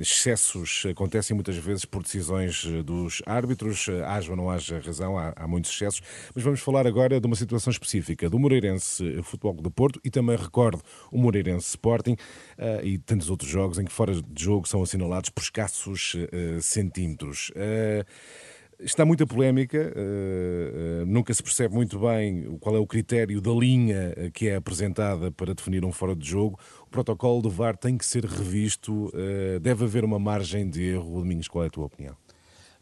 excessos 0.00 0.84
acontecem 0.90 1.34
muitas 1.34 1.56
vezes 1.56 1.84
por 1.84 2.02
decisões 2.02 2.64
dos 2.84 3.22
árbitros, 3.26 3.86
haja 4.06 4.30
ou 4.30 4.36
não 4.36 4.50
haja 4.50 4.80
razão, 4.80 5.18
há, 5.18 5.32
há 5.36 5.48
muitos 5.48 5.70
excessos, 5.72 6.02
mas 6.34 6.44
vamos 6.44 6.60
falar 6.68 6.86
agora 6.86 7.18
de 7.18 7.26
uma 7.26 7.34
situação 7.34 7.70
específica 7.70 8.28
do 8.28 8.38
Moreirense 8.38 9.22
Futebol 9.22 9.54
de 9.54 9.70
Porto 9.70 9.98
e 10.04 10.10
também 10.10 10.36
recordo 10.36 10.82
o 11.10 11.16
Moreirense 11.16 11.66
Sporting 11.68 12.12
uh, 12.12 12.84
e 12.84 12.98
tantos 12.98 13.30
outros 13.30 13.48
jogos 13.48 13.78
em 13.78 13.86
que 13.86 13.90
fora 13.90 14.12
de 14.12 14.44
jogo 14.44 14.68
são 14.68 14.82
assinalados 14.82 15.30
por 15.30 15.40
escassos 15.40 16.12
uh, 16.12 16.60
centímetros. 16.60 17.50
Uh, 17.56 18.04
Está 18.80 19.04
muita 19.04 19.26
polémica, 19.26 19.92
nunca 21.04 21.34
se 21.34 21.42
percebe 21.42 21.74
muito 21.74 21.98
bem 21.98 22.56
qual 22.60 22.76
é 22.76 22.78
o 22.78 22.86
critério 22.86 23.40
da 23.40 23.50
linha 23.50 24.14
que 24.32 24.46
é 24.46 24.54
apresentada 24.54 25.32
para 25.32 25.52
definir 25.52 25.84
um 25.84 25.90
fora 25.90 26.14
de 26.14 26.24
jogo. 26.24 26.60
O 26.86 26.86
protocolo 26.88 27.42
do 27.42 27.50
VAR 27.50 27.76
tem 27.76 27.98
que 27.98 28.06
ser 28.06 28.24
revisto, 28.24 29.10
deve 29.60 29.82
haver 29.82 30.04
uma 30.04 30.20
margem 30.20 30.70
de 30.70 30.80
erro. 30.90 31.18
Domingos, 31.18 31.48
qual 31.48 31.64
é 31.64 31.66
a 31.66 31.70
tua 31.70 31.86
opinião? 31.86 32.14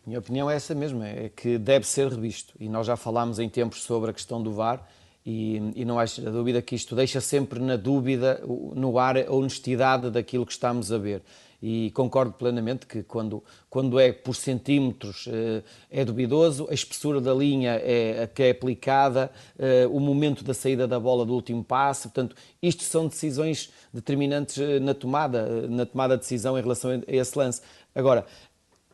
Minha 0.06 0.20
opinião 0.20 0.48
é 0.48 0.54
essa 0.54 0.72
mesma, 0.72 1.08
é 1.08 1.28
que 1.34 1.58
deve 1.58 1.84
ser 1.84 2.06
revisto. 2.06 2.54
E 2.60 2.68
nós 2.68 2.86
já 2.86 2.96
falámos 2.96 3.40
em 3.40 3.48
tempos 3.48 3.82
sobre 3.82 4.10
a 4.10 4.12
questão 4.12 4.40
do 4.40 4.52
VAR 4.52 4.88
e, 5.26 5.60
e 5.74 5.84
não 5.84 5.98
há 5.98 6.04
dúvida 6.30 6.62
que 6.62 6.76
isto 6.76 6.94
deixa 6.94 7.20
sempre 7.20 7.58
na 7.58 7.74
dúvida, 7.74 8.40
no 8.46 9.00
ar, 9.00 9.16
a 9.18 9.32
honestidade 9.32 10.08
daquilo 10.08 10.46
que 10.46 10.52
estamos 10.52 10.92
a 10.92 10.98
ver. 10.98 11.22
E 11.60 11.90
concordo 11.90 12.34
plenamente 12.34 12.86
que 12.86 13.02
quando, 13.02 13.42
quando 13.68 13.98
é 13.98 14.12
por 14.12 14.36
centímetros 14.36 15.26
eh, 15.26 15.64
é 15.90 16.04
duvidoso, 16.04 16.68
a 16.70 16.74
espessura 16.74 17.20
da 17.20 17.34
linha 17.34 17.72
é 17.72 18.22
a 18.22 18.26
que 18.28 18.44
é 18.44 18.50
aplicada, 18.50 19.28
eh, 19.58 19.88
o 19.90 19.98
momento 19.98 20.44
da 20.44 20.54
saída 20.54 20.86
da 20.86 21.00
bola 21.00 21.26
do 21.26 21.34
último 21.34 21.64
passe, 21.64 22.02
portanto, 22.02 22.36
isto 22.62 22.84
são 22.84 23.08
decisões 23.08 23.72
determinantes 23.92 24.58
eh, 24.58 24.78
na 24.78 24.94
tomada, 24.94 25.66
na 25.66 25.84
tomada 25.84 26.14
de 26.14 26.20
decisão 26.20 26.56
em 26.56 26.62
relação 26.62 26.90
a 26.92 27.00
esse 27.08 27.36
lance. 27.36 27.60
Agora, 27.92 28.26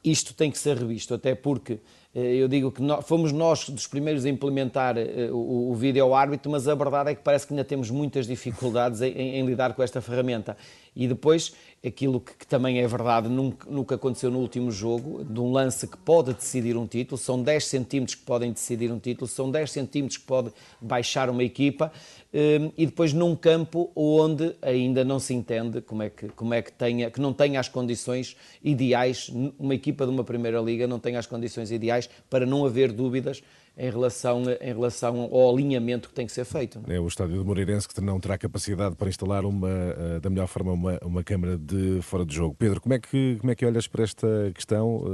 isto 0.04 0.34
tem 0.34 0.50
que 0.50 0.58
ser 0.58 0.76
revisto, 0.76 1.14
até 1.14 1.34
porque 1.34 1.78
eh, 2.14 2.34
eu 2.34 2.48
digo 2.48 2.70
que 2.70 2.82
nós, 2.82 3.06
fomos 3.06 3.32
nós 3.32 3.68
dos 3.68 3.86
primeiros 3.86 4.24
a 4.24 4.28
implementar 4.28 4.98
eh, 4.98 5.30
o, 5.30 5.70
o 5.70 5.74
vídeo 5.74 6.14
árbitro, 6.14 6.50
mas 6.50 6.66
a 6.68 6.74
verdade 6.74 7.10
é 7.10 7.14
que 7.14 7.22
parece 7.22 7.46
que 7.46 7.52
ainda 7.52 7.64
temos 7.64 7.90
muitas 7.90 8.26
dificuldades 8.26 9.00
em, 9.00 9.12
em, 9.12 9.36
em 9.36 9.46
lidar 9.46 9.74
com 9.74 9.82
esta 9.82 10.00
ferramenta. 10.00 10.56
E 10.94 11.08
depois, 11.08 11.54
aquilo 11.84 12.20
que, 12.20 12.32
que 12.34 12.46
também 12.46 12.78
é 12.78 12.86
verdade, 12.86 13.28
nunca, 13.28 13.68
nunca, 13.68 13.94
aconteceu 13.96 14.30
no 14.30 14.38
último 14.38 14.70
jogo, 14.70 15.24
de 15.24 15.40
um 15.40 15.50
lance 15.50 15.86
que 15.86 15.96
pode 15.96 16.32
decidir 16.32 16.76
um 16.76 16.86
título, 16.86 17.18
são 17.18 17.42
10 17.42 17.66
centímetros 17.66 18.14
que 18.14 18.22
podem 18.22 18.52
decidir 18.52 18.92
um 18.92 19.00
título, 19.00 19.26
são 19.26 19.50
10 19.50 19.70
centímetros 19.70 20.16
que 20.16 20.24
pode 20.24 20.52
baixar 20.80 21.28
uma 21.28 21.42
equipa, 21.42 21.92
um, 22.32 22.72
e 22.78 22.86
depois 22.86 23.12
num 23.12 23.34
campo 23.34 23.90
onde 23.96 24.54
ainda 24.62 25.04
não 25.04 25.18
se 25.18 25.34
entende 25.34 25.80
como 25.80 26.04
é 26.04 26.10
que, 26.10 26.28
como 26.28 26.54
é 26.54 26.62
que, 26.62 26.72
tenha, 26.72 27.10
que 27.10 27.20
não 27.20 27.32
tenha 27.32 27.58
as 27.58 27.68
condições 27.68 28.36
ideais, 28.62 29.28
uma 29.58 29.74
equipa 29.74 30.06
de 30.06 30.12
uma 30.12 30.22
Primeira 30.22 30.60
Liga 30.60 30.86
não 30.86 31.00
tem 31.00 31.16
as 31.16 31.26
condições 31.26 31.72
ideais 31.72 32.08
para 32.30 32.46
não 32.46 32.64
haver 32.64 32.92
dúvidas 32.92 33.42
em 33.76 33.90
relação, 33.90 34.42
em 34.60 34.72
relação 34.72 35.22
ao 35.22 35.52
alinhamento 35.52 36.08
que 36.08 36.14
tem 36.14 36.26
que 36.26 36.32
ser 36.32 36.44
feito. 36.44 36.80
É 36.88 37.00
o 37.00 37.06
estádio 37.06 37.36
do 37.36 37.44
Moreirense 37.44 37.88
que 37.88 38.00
não 38.00 38.20
terá 38.20 38.36
capacidade 38.36 38.94
para 38.96 39.08
instalar 39.08 39.44
uma, 39.44 39.68
eh, 39.68 40.20
da 40.20 40.28
melhor 40.28 40.46
forma 40.46 40.72
uma, 40.72 40.98
uma 41.02 41.24
câmara 41.24 41.56
de 41.56 42.00
fora 42.02 42.24
de 42.24 42.34
jogo. 42.34 42.54
Pedro, 42.58 42.80
como 42.80 42.94
é 42.94 42.98
que, 42.98 43.36
como 43.40 43.50
é 43.50 43.54
que 43.54 43.64
olhas 43.64 43.86
para 43.86 44.04
esta 44.04 44.28
questão? 44.54 45.04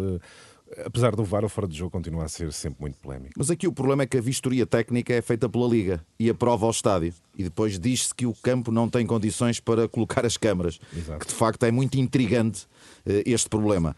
Eh, 0.77 0.83
apesar 0.85 1.15
do 1.15 1.25
VAR, 1.25 1.45
o 1.45 1.49
fora 1.49 1.69
de 1.69 1.79
jogo 1.79 1.91
continua 1.91 2.25
a 2.25 2.29
ser 2.29 2.53
sempre 2.53 2.81
muito 2.81 2.99
polémico. 2.99 3.35
Mas 3.37 3.49
aqui 3.49 3.67
o 3.67 3.73
problema 3.73 4.03
é 4.03 4.07
que 4.07 4.19
a 4.19 4.21
vistoria 4.21 4.67
técnica 4.67 5.15
é 5.15 5.23
feita 5.23 5.49
pela 5.49 5.67
Liga 5.69 6.05
e 6.19 6.29
aprova 6.29 6.67
ao 6.67 6.71
estádio. 6.71 7.15
E 7.38 7.45
depois 7.45 7.79
diz-se 7.79 8.12
que 8.12 8.27
o 8.27 8.35
campo 8.35 8.73
não 8.73 8.88
tem 8.88 9.07
condições 9.07 9.61
para 9.61 9.88
colocar 9.88 10.27
as 10.27 10.37
câmaras. 10.37 10.81
Exato. 10.95 11.21
Que 11.21 11.27
de 11.27 11.33
facto 11.33 11.62
é 11.65 11.71
muito 11.71 11.97
intrigante 11.97 12.65
uh, 13.07 13.23
este 13.25 13.49
problema. 13.49 13.97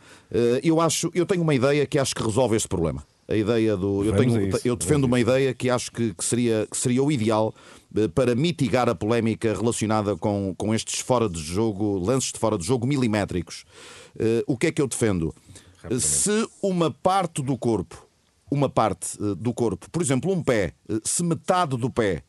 Eu 0.63 0.81
acho, 0.81 1.11
eu 1.15 1.25
tenho 1.25 1.43
uma 1.43 1.55
ideia 1.55 1.87
que 1.87 1.99
acho 1.99 2.15
que 2.15 2.23
resolve 2.23 2.57
este 2.57 2.69
problema 2.69 3.03
a 3.31 3.37
ideia 3.37 3.77
do. 3.77 4.05
Eu, 4.05 4.17
tenho, 4.17 4.51
eu 4.65 4.77
defendo 4.77 5.05
uma 5.05 5.21
ideia 5.21 5.55
que 5.55 5.71
acho 5.71 5.93
que, 5.93 6.13
que, 6.13 6.25
seria, 6.25 6.67
que 6.69 6.77
seria 6.77 7.03
o 7.03 7.13
ideal 7.13 7.55
eh, 7.97 8.09
para 8.09 8.35
mitigar 8.35 8.89
a 8.89 8.95
polémica 8.95 9.55
relacionada 9.55 10.17
com, 10.17 10.55
com 10.59 10.75
estes 10.75 11.01
fora 11.01 11.29
de 11.29 11.41
jogo, 11.41 11.97
lances 11.99 12.33
de 12.33 12.39
fora 12.39 12.59
de 12.59 12.67
jogo 12.67 12.87
milimétricos. 12.87 13.65
Uh, 14.17 14.43
o 14.47 14.57
que 14.57 14.67
é 14.67 14.73
que 14.73 14.83
eu 14.83 14.89
defendo? 14.89 15.33
Se 15.99 16.49
uma 16.61 16.91
parte 16.91 17.41
do 17.41 17.57
corpo, 17.57 18.07
uma 18.51 18.69
parte 18.69 19.17
uh, 19.23 19.37
do 19.37 19.55
corpo, 19.55 19.89
por 19.91 20.03
exemplo, 20.03 20.33
um 20.33 20.43
pé, 20.43 20.73
uh, 20.89 21.01
se 21.05 21.23
metade 21.23 21.77
do 21.77 21.89
pé 21.89 22.25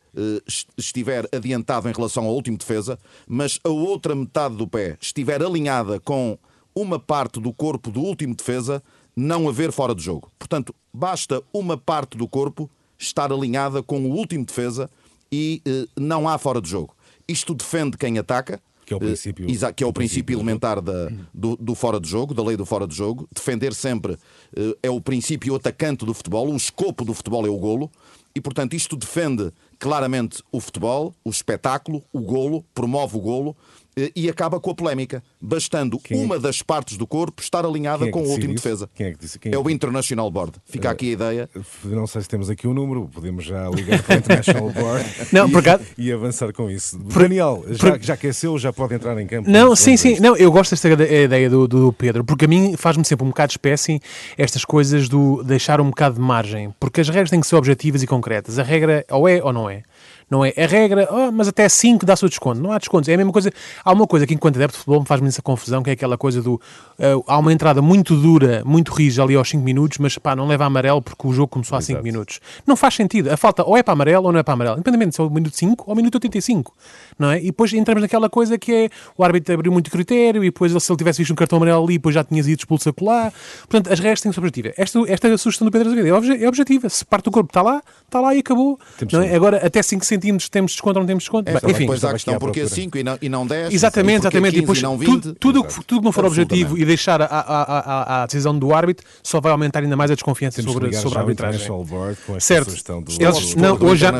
estiver 0.77 1.25
adiantado 1.31 1.87
em 1.87 1.93
relação 1.93 2.25
à 2.25 2.27
última 2.27 2.57
defesa, 2.57 2.99
mas 3.25 3.57
a 3.63 3.69
outra 3.69 4.13
metade 4.13 4.57
do 4.57 4.67
pé 4.67 4.97
estiver 4.99 5.41
alinhada 5.41 6.01
com 6.01 6.37
uma 6.75 6.99
parte 6.99 7.39
do 7.39 7.53
corpo 7.53 7.89
do 7.89 8.01
último 8.01 8.35
defesa, 8.35 8.83
não 9.21 9.47
haver 9.47 9.71
fora 9.71 9.93
de 9.93 10.01
jogo. 10.01 10.31
Portanto, 10.39 10.73
basta 10.91 11.41
uma 11.53 11.77
parte 11.77 12.17
do 12.17 12.27
corpo 12.27 12.69
estar 12.97 13.31
alinhada 13.31 13.83
com 13.83 14.01
o 14.01 14.11
último 14.11 14.43
defesa 14.43 14.89
e 15.31 15.61
uh, 15.67 16.01
não 16.01 16.27
há 16.27 16.37
fora 16.37 16.59
de 16.61 16.69
jogo. 16.69 16.95
Isto 17.27 17.53
defende 17.53 17.97
quem 17.97 18.17
ataca, 18.17 18.59
que 18.85 18.93
é 18.93 18.97
o 18.97 18.99
princípio, 18.99 19.45
uh, 19.45 19.73
que 19.73 19.83
é 19.83 19.87
o 19.87 19.93
princípio 19.93 20.35
elementar 20.35 20.81
da, 20.81 21.09
do, 21.33 21.55
do, 21.55 21.75
fora 21.75 21.99
de 21.99 22.09
jogo, 22.09 22.33
da 22.33 22.43
lei 22.43 22.57
do 22.57 22.65
fora 22.65 22.87
de 22.87 22.95
jogo. 22.95 23.27
Defender 23.31 23.73
sempre 23.73 24.13
uh, 24.13 24.75
é 24.81 24.89
o 24.89 24.99
princípio 24.99 25.55
atacante 25.55 26.03
do 26.03 26.13
futebol, 26.13 26.51
o 26.51 26.57
escopo 26.57 27.05
do 27.05 27.13
futebol 27.13 27.45
é 27.45 27.49
o 27.49 27.57
golo, 27.57 27.91
e 28.35 28.41
portanto 28.41 28.73
isto 28.73 28.95
defende 28.95 29.51
claramente 29.81 30.43
o 30.51 30.59
futebol, 30.59 31.11
o 31.25 31.31
espetáculo, 31.31 32.03
o 32.13 32.21
golo, 32.21 32.63
promove 32.71 33.17
o 33.17 33.19
golo 33.19 33.57
eh, 33.97 34.11
e 34.15 34.29
acaba 34.29 34.59
com 34.59 34.71
a 34.71 34.75
polémica, 34.75 35.23
bastando 35.41 35.99
Quem 35.99 36.21
é 36.21 36.23
uma 36.23 36.39
das 36.39 36.61
partes 36.61 36.97
do 36.97 37.05
corpo 37.05 37.41
estar 37.41 37.65
alinhada 37.65 38.07
é 38.07 38.11
com 38.11 38.21
o 38.21 38.29
último 38.29 38.53
isso? 38.53 38.63
defesa. 38.63 38.89
Quem 38.93 39.07
é 39.07 39.11
que 39.11 39.17
disse? 39.17 39.39
Quem 39.39 39.51
é, 39.51 39.55
é 39.55 39.57
o 39.57 39.69
International 39.69 40.29
Board. 40.29 40.53
Fica 40.65 40.87
uh, 40.87 40.91
aqui 40.91 41.09
a 41.09 41.11
ideia. 41.11 41.49
Não 41.83 42.05
sei 42.05 42.21
se 42.21 42.29
temos 42.29 42.49
aqui 42.49 42.67
o 42.67 42.71
um 42.71 42.73
número, 42.73 43.09
podemos 43.11 43.43
já 43.43 43.69
ligar 43.69 44.01
para 44.03 44.15
o 44.15 44.17
International 44.19 44.69
Board 44.71 45.05
não, 45.31 45.47
e, 45.47 45.51
por 45.51 45.59
acaso... 45.59 45.83
e 45.97 46.11
avançar 46.11 46.53
com 46.53 46.69
isso. 46.69 46.99
Por... 46.99 47.23
Daniel, 47.23 47.65
já, 47.71 47.97
já 47.99 48.13
aqueceu, 48.13 48.57
já 48.57 48.71
pode 48.71 48.93
entrar 48.93 49.19
em 49.19 49.25
campo? 49.25 49.49
Não, 49.49 49.75
sim, 49.75 49.97
sim. 49.97 50.19
Não, 50.19 50.37
eu 50.37 50.51
gosto 50.51 50.71
desta 50.71 50.89
ideia 50.89 51.49
do, 51.49 51.67
do 51.67 51.91
Pedro, 51.91 52.23
porque 52.23 52.45
a 52.45 52.47
mim 52.47 52.77
faz-me 52.77 53.03
sempre 53.03 53.25
um 53.25 53.29
bocado 53.29 53.47
de 53.47 53.53
espécie 53.53 53.99
estas 54.37 54.63
coisas 54.63 55.09
do 55.09 55.43
deixar 55.43 55.81
um 55.81 55.89
bocado 55.89 56.15
de 56.15 56.21
margem, 56.21 56.73
porque 56.79 57.01
as 57.01 57.09
regras 57.09 57.29
têm 57.29 57.41
que 57.41 57.47
ser 57.47 57.55
objetivas 57.55 58.03
e 58.03 58.07
concretas. 58.07 58.59
A 58.59 58.63
regra 58.63 59.03
ou 59.09 59.27
é 59.27 59.41
ou 59.43 59.51
não 59.51 59.69
é. 59.69 59.70
way 59.71 59.83
Não 60.31 60.45
é 60.45 60.53
a 60.55 60.65
regra, 60.65 61.09
oh, 61.11 61.29
mas 61.29 61.49
até 61.49 61.67
5 61.67 62.05
dá-se 62.05 62.25
o 62.25 62.29
desconto. 62.29 62.61
Não 62.61 62.71
há 62.71 62.77
descontos. 62.77 63.09
É 63.09 63.13
a 63.13 63.17
mesma 63.17 63.33
coisa. 63.33 63.51
Há 63.83 63.91
uma 63.91 64.07
coisa 64.07 64.25
que, 64.25 64.33
enquanto 64.33 64.55
adepto 64.55 64.77
de 64.77 64.77
futebol, 64.77 65.01
me 65.01 65.05
faz-me 65.05 65.27
essa 65.27 65.41
confusão, 65.41 65.83
que 65.83 65.89
é 65.89 65.93
aquela 65.93 66.17
coisa 66.17 66.41
do. 66.41 66.53
Uh, 66.53 67.21
há 67.27 67.37
uma 67.37 67.51
entrada 67.51 67.81
muito 67.81 68.15
dura, 68.15 68.63
muito 68.65 68.93
rija 68.93 69.21
ali 69.21 69.35
aos 69.35 69.49
5 69.49 69.61
minutos, 69.61 69.97
mas 69.97 70.17
pá, 70.17 70.33
não 70.33 70.47
leva 70.47 70.63
a 70.63 70.67
amarelo 70.67 71.01
porque 71.01 71.27
o 71.27 71.33
jogo 71.33 71.49
começou 71.49 71.77
há 71.77 71.81
5 71.81 72.01
minutos. 72.01 72.39
Não 72.65 72.77
faz 72.77 72.95
sentido. 72.95 73.29
A 73.29 73.35
falta 73.35 73.61
ou 73.65 73.75
é 73.75 73.83
para 73.83 73.91
amarelo 73.91 74.27
ou 74.27 74.31
não 74.31 74.39
é 74.39 74.43
para 74.43 74.53
amarelo. 74.53 74.79
Independente 74.79 75.15
se 75.15 75.21
é 75.21 75.23
o 75.25 75.29
minuto 75.29 75.53
5 75.53 75.83
ou 75.85 75.93
o 75.93 75.97
minuto 75.97 76.15
85. 76.15 76.73
Não 77.19 77.31
é? 77.31 77.39
E 77.39 77.47
depois 77.47 77.73
entramos 77.73 78.01
naquela 78.01 78.29
coisa 78.29 78.57
que 78.57 78.71
é 78.71 78.89
o 79.17 79.25
árbitro 79.25 79.53
abriu 79.53 79.71
muito 79.73 79.91
critério 79.91 80.45
e 80.45 80.47
depois 80.47 80.71
se 80.71 80.91
ele 80.91 80.97
tivesse 80.97 81.17
visto 81.17 81.31
um 81.31 81.35
cartão 81.35 81.57
amarelo 81.57 81.83
ali, 81.83 81.97
depois 81.97 82.15
já 82.15 82.23
tinha 82.23 82.41
sido 82.41 82.57
expulso 82.57 82.87
a 82.87 82.93
colar. 82.93 83.33
Portanto, 83.67 83.91
as 83.91 83.99
regras 83.99 84.21
têm 84.21 84.31
que 84.31 84.35
ser 84.35 84.39
objetivas. 84.39 84.73
Esta, 84.77 84.99
esta 85.07 85.37
sugestão 85.37 85.65
do 85.65 85.71
Pedro 85.71 85.89
Azevedo 85.89 86.07
é, 86.07 86.43
é 86.43 86.47
objetiva. 86.47 86.87
Se 86.87 87.03
parte 87.03 87.25
do 87.25 87.31
corpo 87.31 87.49
está 87.49 87.61
lá, 87.61 87.81
está 88.05 88.21
lá 88.21 88.33
e 88.33 88.39
acabou. 88.39 88.79
É? 89.25 89.35
Agora, 89.35 89.57
até 89.65 89.81
5 89.81 90.05
centímetros 90.21 90.49
temos 90.49 90.71
desconto 90.71 90.99
não 90.99 91.05
temos 91.05 91.23
desconto. 91.23 91.49
É, 91.49 91.59
Bem, 91.59 91.71
enfim, 91.71 91.79
depois 91.79 92.03
há 92.03 92.09
a 92.09 92.13
questão 92.13 92.37
porque 92.37 92.67
5 92.67 92.97
e 92.97 93.03
não, 93.03 93.17
e 93.21 93.29
não 93.29 93.47
10. 93.47 93.73
Exatamente, 93.73 94.21
exatamente. 94.21 94.57
E 94.57 94.61
depois, 94.61 94.79
e 94.79 94.83
não 94.83 94.97
20. 94.97 95.09
Tudo, 95.09 95.35
tudo, 95.35 95.63
tudo 95.63 95.99
que 95.99 96.05
não 96.05 96.11
for 96.11 96.25
objetivo 96.25 96.77
e 96.77 96.85
deixar 96.85 97.21
a, 97.21 97.25
a, 97.25 97.63
a, 97.63 98.23
a, 98.23 98.25
decisão 98.25 98.57
do 98.57 98.73
árbitro 98.73 99.05
só 99.23 99.41
vai 99.41 99.51
aumentar 99.51 99.79
ainda 99.79 99.95
mais 99.95 100.11
a 100.11 100.13
desconfiança 100.13 100.57
temos 100.57 100.73
sobre, 100.73 100.93
sobre 100.93 101.17
a 101.17 101.21
arbitragem. 101.21 101.67
Board 101.67 102.17
com 102.25 102.39
certo. 102.39 102.71
Do, 103.01 103.11
Eles, 103.19 103.55
não, 103.55 103.73
hoje, 103.81 104.01
já, 104.01 104.13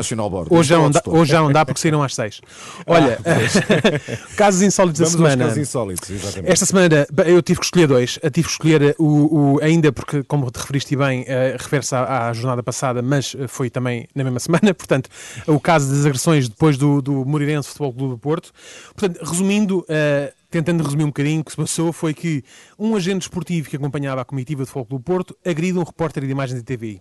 hoje, 0.50 0.68
já 0.68 0.78
não 0.78 0.90
dá, 0.90 1.02
hoje 1.06 1.30
já 1.30 1.40
não 1.40 1.52
dá 1.52 1.64
porque 1.64 1.80
saíram 1.80 2.02
às 2.02 2.14
6. 2.14 2.40
Olha, 2.86 3.18
ah, 3.24 4.34
casos 4.36 4.62
insólitos 4.62 5.00
da 5.00 5.06
semana. 5.06 5.44
Casos 5.44 5.58
insólitos, 5.58 6.10
exatamente. 6.10 6.52
Esta 6.52 6.66
semana 6.66 7.06
eu 7.26 7.42
tive 7.42 7.60
que 7.60 7.66
escolher 7.66 7.86
dois. 7.86 8.18
Eu 8.22 8.30
tive 8.30 8.46
que 8.46 8.52
escolher 8.52 8.94
o, 8.98 9.54
o 9.54 9.60
ainda 9.62 9.92
porque, 9.92 10.22
como 10.24 10.50
te 10.50 10.58
referiste 10.58 10.96
bem, 10.96 11.22
uh, 11.22 11.56
refere-se 11.58 11.94
à, 11.94 12.28
à 12.28 12.32
jornada 12.32 12.62
passada, 12.62 13.02
mas 13.02 13.36
foi 13.48 13.70
também 13.70 14.08
na 14.14 14.24
mesma 14.24 14.40
semana. 14.40 14.74
Portanto, 14.74 15.08
o 15.46 15.60
caso 15.60 15.91
das 15.92 16.06
agressões 16.06 16.48
depois 16.48 16.76
do, 16.76 17.00
do 17.00 17.24
Moreirense 17.24 17.68
Futebol 17.68 17.92
Clube 17.92 18.14
do 18.14 18.18
Porto. 18.18 18.52
Portanto, 18.94 19.24
resumindo, 19.24 19.80
uh, 19.80 20.32
tentando 20.50 20.82
resumir 20.82 21.04
um 21.04 21.08
bocadinho, 21.08 21.40
o 21.40 21.44
que 21.44 21.50
se 21.50 21.56
passou 21.56 21.92
foi 21.92 22.14
que 22.14 22.42
um 22.78 22.94
agente 22.96 23.22
esportivo 23.22 23.68
que 23.68 23.76
acompanhava 23.76 24.20
a 24.20 24.24
comitiva 24.24 24.62
do 24.62 24.66
Futebol 24.66 24.86
Clube 24.86 25.04
do 25.04 25.06
Porto 25.06 25.36
agride 25.44 25.78
um 25.78 25.82
repórter 25.82 26.24
de 26.24 26.30
imagens 26.30 26.62
da 26.62 26.64
TVI. 26.64 27.00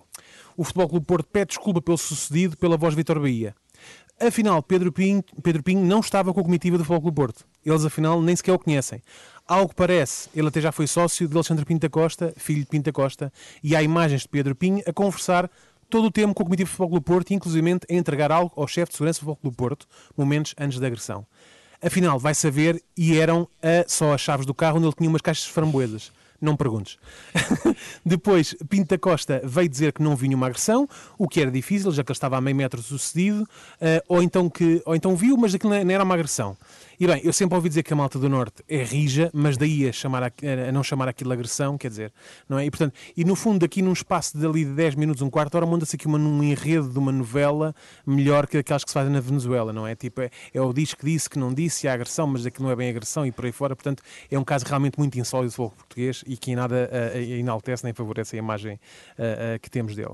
O 0.56 0.64
Futebol 0.64 0.90
Clube 0.90 1.06
do 1.06 1.08
Porto 1.08 1.28
pede 1.32 1.50
desculpa 1.50 1.82
pelo 1.82 1.98
sucedido 1.98 2.58
pela 2.58 2.78
voz 2.78 2.94
Vitor 2.94 3.20
Bahia. 3.20 3.56
Afinal, 4.20 4.62
Pedro 4.62 4.92
Pinho, 4.92 5.24
Pedro 5.42 5.64
Pinho 5.64 5.84
não 5.84 6.00
estava 6.00 6.32
com 6.32 6.40
a 6.40 6.44
comitiva 6.44 6.78
do 6.78 6.84
Futebol 6.84 7.02
Clube 7.02 7.16
do 7.16 7.22
Porto. 7.22 7.46
Eles, 7.66 7.84
afinal, 7.84 8.22
nem 8.22 8.36
sequer 8.36 8.54
o 8.54 8.60
conhecem. 8.60 9.02
Algo 9.48 9.70
que 9.70 9.76
parece, 9.76 10.30
ele 10.36 10.48
até 10.48 10.62
já 10.62 10.72
foi 10.72 10.86
sócio 10.86 11.28
de 11.28 11.36
Alexandre 11.36 11.66
Pinto 11.66 11.82
da 11.82 11.90
Costa, 11.90 12.32
filho 12.38 12.60
de 12.60 12.68
Pinto 12.68 12.86
da 12.86 12.92
Costa, 12.92 13.34
e 13.64 13.76
há 13.76 13.82
imagens 13.82 14.22
de 14.22 14.30
Pedro 14.30 14.56
Pinho 14.56 14.84
a 14.86 14.94
conversar 14.94 15.50
todo 15.92 16.06
o 16.06 16.12
tempo 16.12 16.34
com 16.34 16.42
o 16.42 16.46
Comitê 16.46 16.64
de 16.64 16.70
Futebol 16.70 17.00
do 17.00 17.02
Porto, 17.02 17.32
inclusive 17.32 17.72
a 17.72 17.94
entregar 17.94 18.32
algo 18.32 18.52
ao 18.56 18.68
chefe 18.68 18.92
de 18.92 18.98
segurança 18.98 19.20
do 19.20 19.26
Futebol 19.26 19.52
do 19.52 19.56
Porto, 19.56 19.88
momentos 20.18 20.56
antes 20.58 20.80
da 20.80 20.88
agressão. 20.88 21.26
Afinal, 21.84 22.18
vai 22.18 22.34
saber, 22.34 22.82
e 22.96 23.18
eram 23.18 23.48
a, 23.62 23.84
só 23.88 24.14
as 24.14 24.22
chaves 24.22 24.46
do 24.46 24.54
carro 24.54 24.78
onde 24.78 24.86
ele 24.86 24.96
tinha 24.96 25.10
umas 25.10 25.22
caixas 25.22 25.46
de 25.46 25.52
framboesas. 25.52 26.12
Não 26.40 26.56
perguntes. 26.56 26.98
Depois, 28.04 28.56
Pinto 28.68 28.90
da 28.90 28.98
Costa 28.98 29.42
veio 29.44 29.70
dizer 29.70 29.94
que 29.94 30.02
não 30.02 30.16
vinha 30.16 30.36
uma 30.36 30.48
agressão, 30.48 30.90
o 31.16 31.28
que 31.28 31.40
era 31.40 31.52
difícil, 31.52 31.92
já 31.92 32.04
que 32.04 32.12
ele 32.12 32.16
estava 32.16 32.36
a 32.36 32.42
meio 32.42 32.56
metro 32.56 32.82
sucedido, 32.82 33.44
uh, 33.44 33.48
ou, 34.08 34.24
então 34.24 34.50
que, 34.50 34.82
ou 34.84 34.96
então 34.96 35.16
viu, 35.16 35.38
mas 35.38 35.54
aquilo 35.54 35.72
não 35.72 35.92
era 35.94 36.04
uma 36.04 36.16
agressão. 36.16 36.58
E 37.02 37.08
bem, 37.08 37.20
eu 37.24 37.34
sempre 37.34 37.56
ouvi 37.56 37.68
dizer 37.68 37.82
que 37.82 37.92
a 37.94 37.96
malta 37.96 38.20
do 38.20 38.30
Norte 38.30 38.64
é 38.70 38.84
rija, 38.84 39.32
mas 39.34 39.58
daí 39.58 39.90
a, 39.90 39.92
chamar 39.92 40.22
a, 40.22 40.32
a 40.70 40.72
não 40.72 40.84
chamar 40.84 41.08
aquilo 41.08 41.34
agressão, 41.34 41.76
quer 41.76 41.88
dizer, 41.88 42.14
não 42.48 42.60
é? 42.60 42.66
E, 42.68 42.70
portanto, 42.70 42.94
e 43.18 43.26
no 43.26 43.36
fundo, 43.36 43.66
aqui 43.66 43.82
num 43.82 43.92
espaço 43.92 44.38
de 44.38 44.46
ali 44.46 44.64
de 44.64 44.72
10 44.74 44.94
minutos, 44.94 45.24
um 45.24 45.30
quarto 45.32 45.56
hora, 45.56 45.66
monta-se 45.66 45.96
aqui 45.96 46.06
uma, 46.06 46.20
um 46.20 46.44
enredo 46.44 46.88
de 46.92 47.00
uma 47.00 47.12
novela 47.12 47.74
melhor 48.06 48.46
que 48.46 48.56
aquelas 48.56 48.84
que 48.84 48.92
se 48.92 48.94
fazem 48.94 49.12
na 49.12 49.20
Venezuela, 49.20 49.74
não 49.74 49.88
é? 49.88 49.96
Tipo, 49.96 50.22
é, 50.22 50.30
é 50.54 50.62
o 50.62 50.72
diz 50.72 50.94
que 50.94 51.04
disse 51.04 51.28
que 51.28 51.40
não 51.40 51.52
disse, 51.52 51.88
a 51.88 51.94
agressão, 51.94 52.28
mas 52.28 52.46
aquilo 52.46 52.66
não 52.66 52.72
é 52.72 52.76
bem 52.76 52.92
agressão 52.92 53.26
e 53.26 53.32
por 53.32 53.46
aí 53.46 53.52
fora. 53.52 53.76
Portanto, 53.76 54.04
é 54.30 54.38
um 54.38 54.44
caso 54.44 54.66
realmente 54.68 55.00
muito 55.00 55.18
insólito 55.18 55.54
do 55.54 55.56
futebol 55.56 55.74
português 55.76 56.24
e 56.28 56.38
que 56.38 56.52
em 56.52 56.56
nada 56.56 56.88
uh, 57.16 57.18
enaltece 57.18 57.84
nem 57.84 57.94
favorece 57.94 58.36
a 58.36 58.38
imagem 58.38 58.76
uh, 58.76 59.60
que 59.60 59.72
temos 59.72 59.96
dele. 59.96 60.14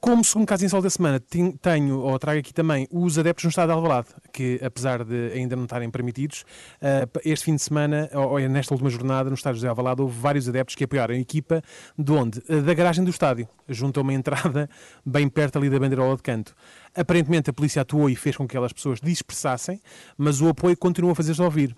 Como 0.00 0.24
segundo 0.24 0.46
caso 0.46 0.64
insólito 0.64 0.84
da 0.84 0.90
semana, 0.90 1.20
tenho, 1.60 2.00
ou 2.00 2.18
trago 2.18 2.40
aqui 2.40 2.54
também, 2.54 2.88
os 2.90 3.18
adeptos 3.18 3.44
no 3.44 3.50
estado 3.50 3.68
de 3.68 3.74
Alvalade, 3.74 4.08
que 4.32 4.58
apesar 4.64 5.04
de 5.04 5.32
ainda 5.32 5.54
não 5.54 5.64
estarem 5.64 5.90
permitidos. 5.90 6.44
Uh, 6.80 7.20
este 7.24 7.44
fim 7.44 7.54
de 7.54 7.62
semana, 7.62 8.08
ou, 8.14 8.38
nesta 8.48 8.72
última 8.72 8.88
jornada, 8.88 9.28
no 9.28 9.34
estádio 9.34 9.56
José 9.56 9.68
Alvalade, 9.68 10.00
houve 10.00 10.18
vários 10.18 10.48
adeptos 10.48 10.74
que 10.74 10.84
apoiaram 10.84 11.14
a 11.14 11.18
equipa 11.18 11.62
de 11.98 12.12
onde? 12.12 12.38
Uh, 12.48 12.62
da 12.62 12.72
garagem 12.72 13.04
do 13.04 13.10
estádio, 13.10 13.46
junto 13.68 14.00
a 14.00 14.02
uma 14.02 14.14
entrada 14.14 14.68
bem 15.04 15.28
perto 15.28 15.58
ali 15.58 15.68
da 15.68 15.78
bandeirola 15.78 16.16
de 16.16 16.22
canto. 16.22 16.54
Aparentemente 16.94 17.50
a 17.50 17.52
polícia 17.52 17.82
atuou 17.82 18.08
e 18.08 18.16
fez 18.16 18.36
com 18.36 18.48
que 18.48 18.56
aquelas 18.56 18.72
pessoas 18.72 19.00
dispersassem, 19.00 19.80
mas 20.16 20.40
o 20.40 20.48
apoio 20.48 20.76
continuou 20.76 21.12
a 21.12 21.14
fazer-se 21.14 21.42
ouvir. 21.42 21.76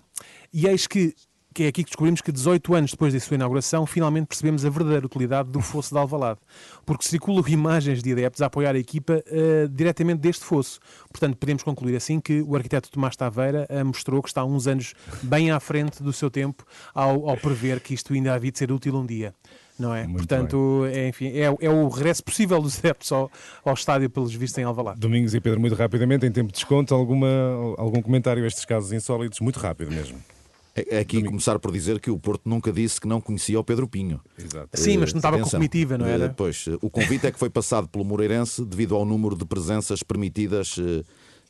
E 0.53 0.67
eis 0.67 0.87
que 0.87 1.13
que 1.53 1.63
é 1.63 1.67
aqui 1.67 1.83
que 1.83 1.89
descobrimos 1.89 2.21
que 2.21 2.31
18 2.31 2.73
anos 2.73 2.91
depois 2.91 3.13
da 3.13 3.19
sua 3.19 3.35
inauguração, 3.35 3.85
finalmente 3.85 4.27
percebemos 4.27 4.65
a 4.65 4.69
verdadeira 4.69 5.05
utilidade 5.05 5.49
do 5.49 5.61
fosso 5.61 5.93
de 5.93 5.99
Alvalade, 5.99 6.39
porque 6.85 7.05
circulam 7.05 7.43
imagens 7.47 8.01
de 8.01 8.11
adeptos 8.11 8.41
a 8.41 8.47
apoiar 8.47 8.75
a 8.75 8.79
equipa 8.79 9.23
uh, 9.27 9.69
diretamente 9.69 10.19
deste 10.19 10.43
fosso. 10.43 10.79
Portanto, 11.11 11.37
podemos 11.37 11.63
concluir 11.63 11.95
assim 11.95 12.19
que 12.19 12.41
o 12.41 12.55
arquiteto 12.55 12.89
Tomás 12.91 13.15
Taveira 13.15 13.67
uh, 13.69 13.85
mostrou 13.85 14.21
que 14.21 14.29
está 14.29 14.43
uns 14.43 14.67
anos 14.67 14.93
bem 15.21 15.51
à 15.51 15.59
frente 15.59 16.01
do 16.01 16.11
seu 16.11 16.29
tempo 16.29 16.65
ao, 16.93 17.29
ao 17.29 17.37
prever 17.37 17.79
que 17.79 17.93
isto 17.93 18.13
ainda 18.13 18.33
havia 18.33 18.51
de 18.51 18.57
ser 18.57 18.71
útil 18.71 18.95
um 18.95 19.05
dia 19.05 19.33
não 19.77 19.93
é? 19.93 20.05
Muito 20.05 20.17
Portanto, 20.17 20.85
é, 20.91 21.09
enfim, 21.09 21.27
é, 21.29 21.43
é, 21.43 21.69
o 21.69 21.87
regresso 21.87 22.23
possível 22.23 22.61
dos 22.61 22.77
adeptos 22.79 23.11
ao, 23.11 23.31
ao 23.65 23.73
estádio 23.73 24.09
pelos 24.09 24.33
vistos 24.33 24.57
em 24.57 24.63
Alvalade. 24.63 24.99
Domingos 24.99 25.33
e 25.33 25.41
Pedro, 25.41 25.59
muito 25.59 25.75
rapidamente, 25.75 26.25
em 26.25 26.31
tempo 26.31 26.47
de 26.47 26.53
desconto, 26.53 26.93
alguma, 26.93 27.27
algum 27.77 28.01
comentário 28.01 28.43
a 28.43 28.47
estes 28.47 28.65
casos 28.65 28.91
insólitos? 28.91 29.39
Muito 29.39 29.59
rápido 29.59 29.91
mesmo. 29.91 30.17
É, 30.75 30.97
é 30.97 30.99
aqui 30.99 31.17
Domingo. 31.17 31.31
começar 31.31 31.59
por 31.59 31.71
dizer 31.71 31.99
que 31.99 32.09
o 32.09 32.17
Porto 32.17 32.49
nunca 32.49 32.71
disse 32.71 32.99
que 32.99 33.07
não 33.07 33.21
conhecia 33.21 33.59
o 33.59 33.63
Pedro 33.63 33.87
Pinho. 33.87 34.19
Exato. 34.37 34.69
Sim, 34.73 34.97
mas 34.97 35.13
não 35.13 35.19
estava 35.19 35.35
Atenção. 35.37 35.51
com 35.51 35.57
comitiva, 35.57 35.97
não 35.97 36.05
era? 36.05 36.33
Pois, 36.35 36.65
o 36.81 36.89
convite 36.89 37.27
é 37.27 37.31
que 37.31 37.37
foi 37.37 37.49
passado 37.49 37.87
pelo 37.87 38.03
Moreirense 38.03 38.65
devido 38.65 38.95
ao 38.95 39.05
número 39.05 39.35
de 39.35 39.45
presenças 39.45 40.01
permitidas 40.01 40.77
uh, 40.77 41.03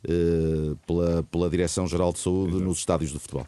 uh, 0.04 0.76
pela, 0.86 1.22
pela 1.22 1.48
Direção-Geral 1.48 2.12
de 2.12 2.18
Saúde 2.18 2.50
Exato. 2.50 2.64
nos 2.64 2.78
estádios 2.78 3.12
de 3.12 3.18
futebol. 3.18 3.46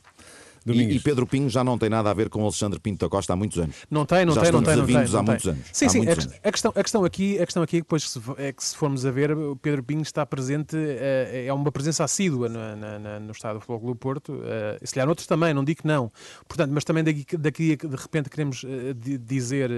E, 0.66 0.96
e, 0.96 1.00
Pedro 1.00 1.26
Pinho 1.26 1.48
já 1.48 1.62
não 1.62 1.78
tem 1.78 1.88
nada 1.88 2.10
a 2.10 2.14
ver 2.14 2.28
com 2.28 2.42
Alexandre 2.42 2.80
Pinto 2.80 3.04
da 3.04 3.10
Costa 3.10 3.32
há 3.32 3.36
muitos 3.36 3.58
anos. 3.58 3.76
Não 3.90 4.04
tem, 4.04 4.24
não 4.24 4.34
já 4.34 4.42
tem, 4.42 4.52
não 4.52 4.62
tem. 4.62 4.76
Não 4.76 4.86
tem, 4.86 4.96
há 4.96 5.22
muitos 5.22 5.46
anos. 5.46 5.66
Sim, 5.72 5.88
sim. 5.88 6.04
A, 6.08 6.48
a, 6.48 6.52
questão, 6.52 6.72
a, 6.74 6.82
questão 6.82 7.04
aqui, 7.04 7.38
a 7.40 7.44
questão 7.46 7.62
aqui 7.62 7.78
depois 7.78 8.16
é 8.38 8.52
que 8.52 8.64
se 8.64 8.76
formos 8.76 9.06
a 9.06 9.10
ver, 9.10 9.32
o 9.32 9.56
Pedro 9.56 9.82
Pinho 9.82 10.02
está 10.02 10.26
presente, 10.26 10.76
é, 10.76 11.46
é 11.46 11.52
uma 11.52 11.70
presença 11.70 12.04
assídua 12.04 12.48
no, 12.48 12.76
na, 12.76 13.20
no 13.20 13.32
estado 13.32 13.54
do 13.54 13.60
Futebol 13.60 13.80
Clube 13.80 13.94
do 13.94 14.00
Porto. 14.00 14.40
É, 14.44 14.78
se 14.84 14.94
calhar 14.94 15.06
noutros 15.06 15.26
também, 15.26 15.54
não 15.54 15.64
digo 15.64 15.82
que 15.82 15.86
não. 15.86 16.10
Portanto, 16.48 16.70
mas 16.72 16.84
também 16.84 17.04
daqui, 17.04 17.36
daqui 17.36 17.76
de 17.76 17.96
repente 17.96 18.28
queremos 18.28 18.62
uh, 18.64 18.94
dizer. 19.20 19.70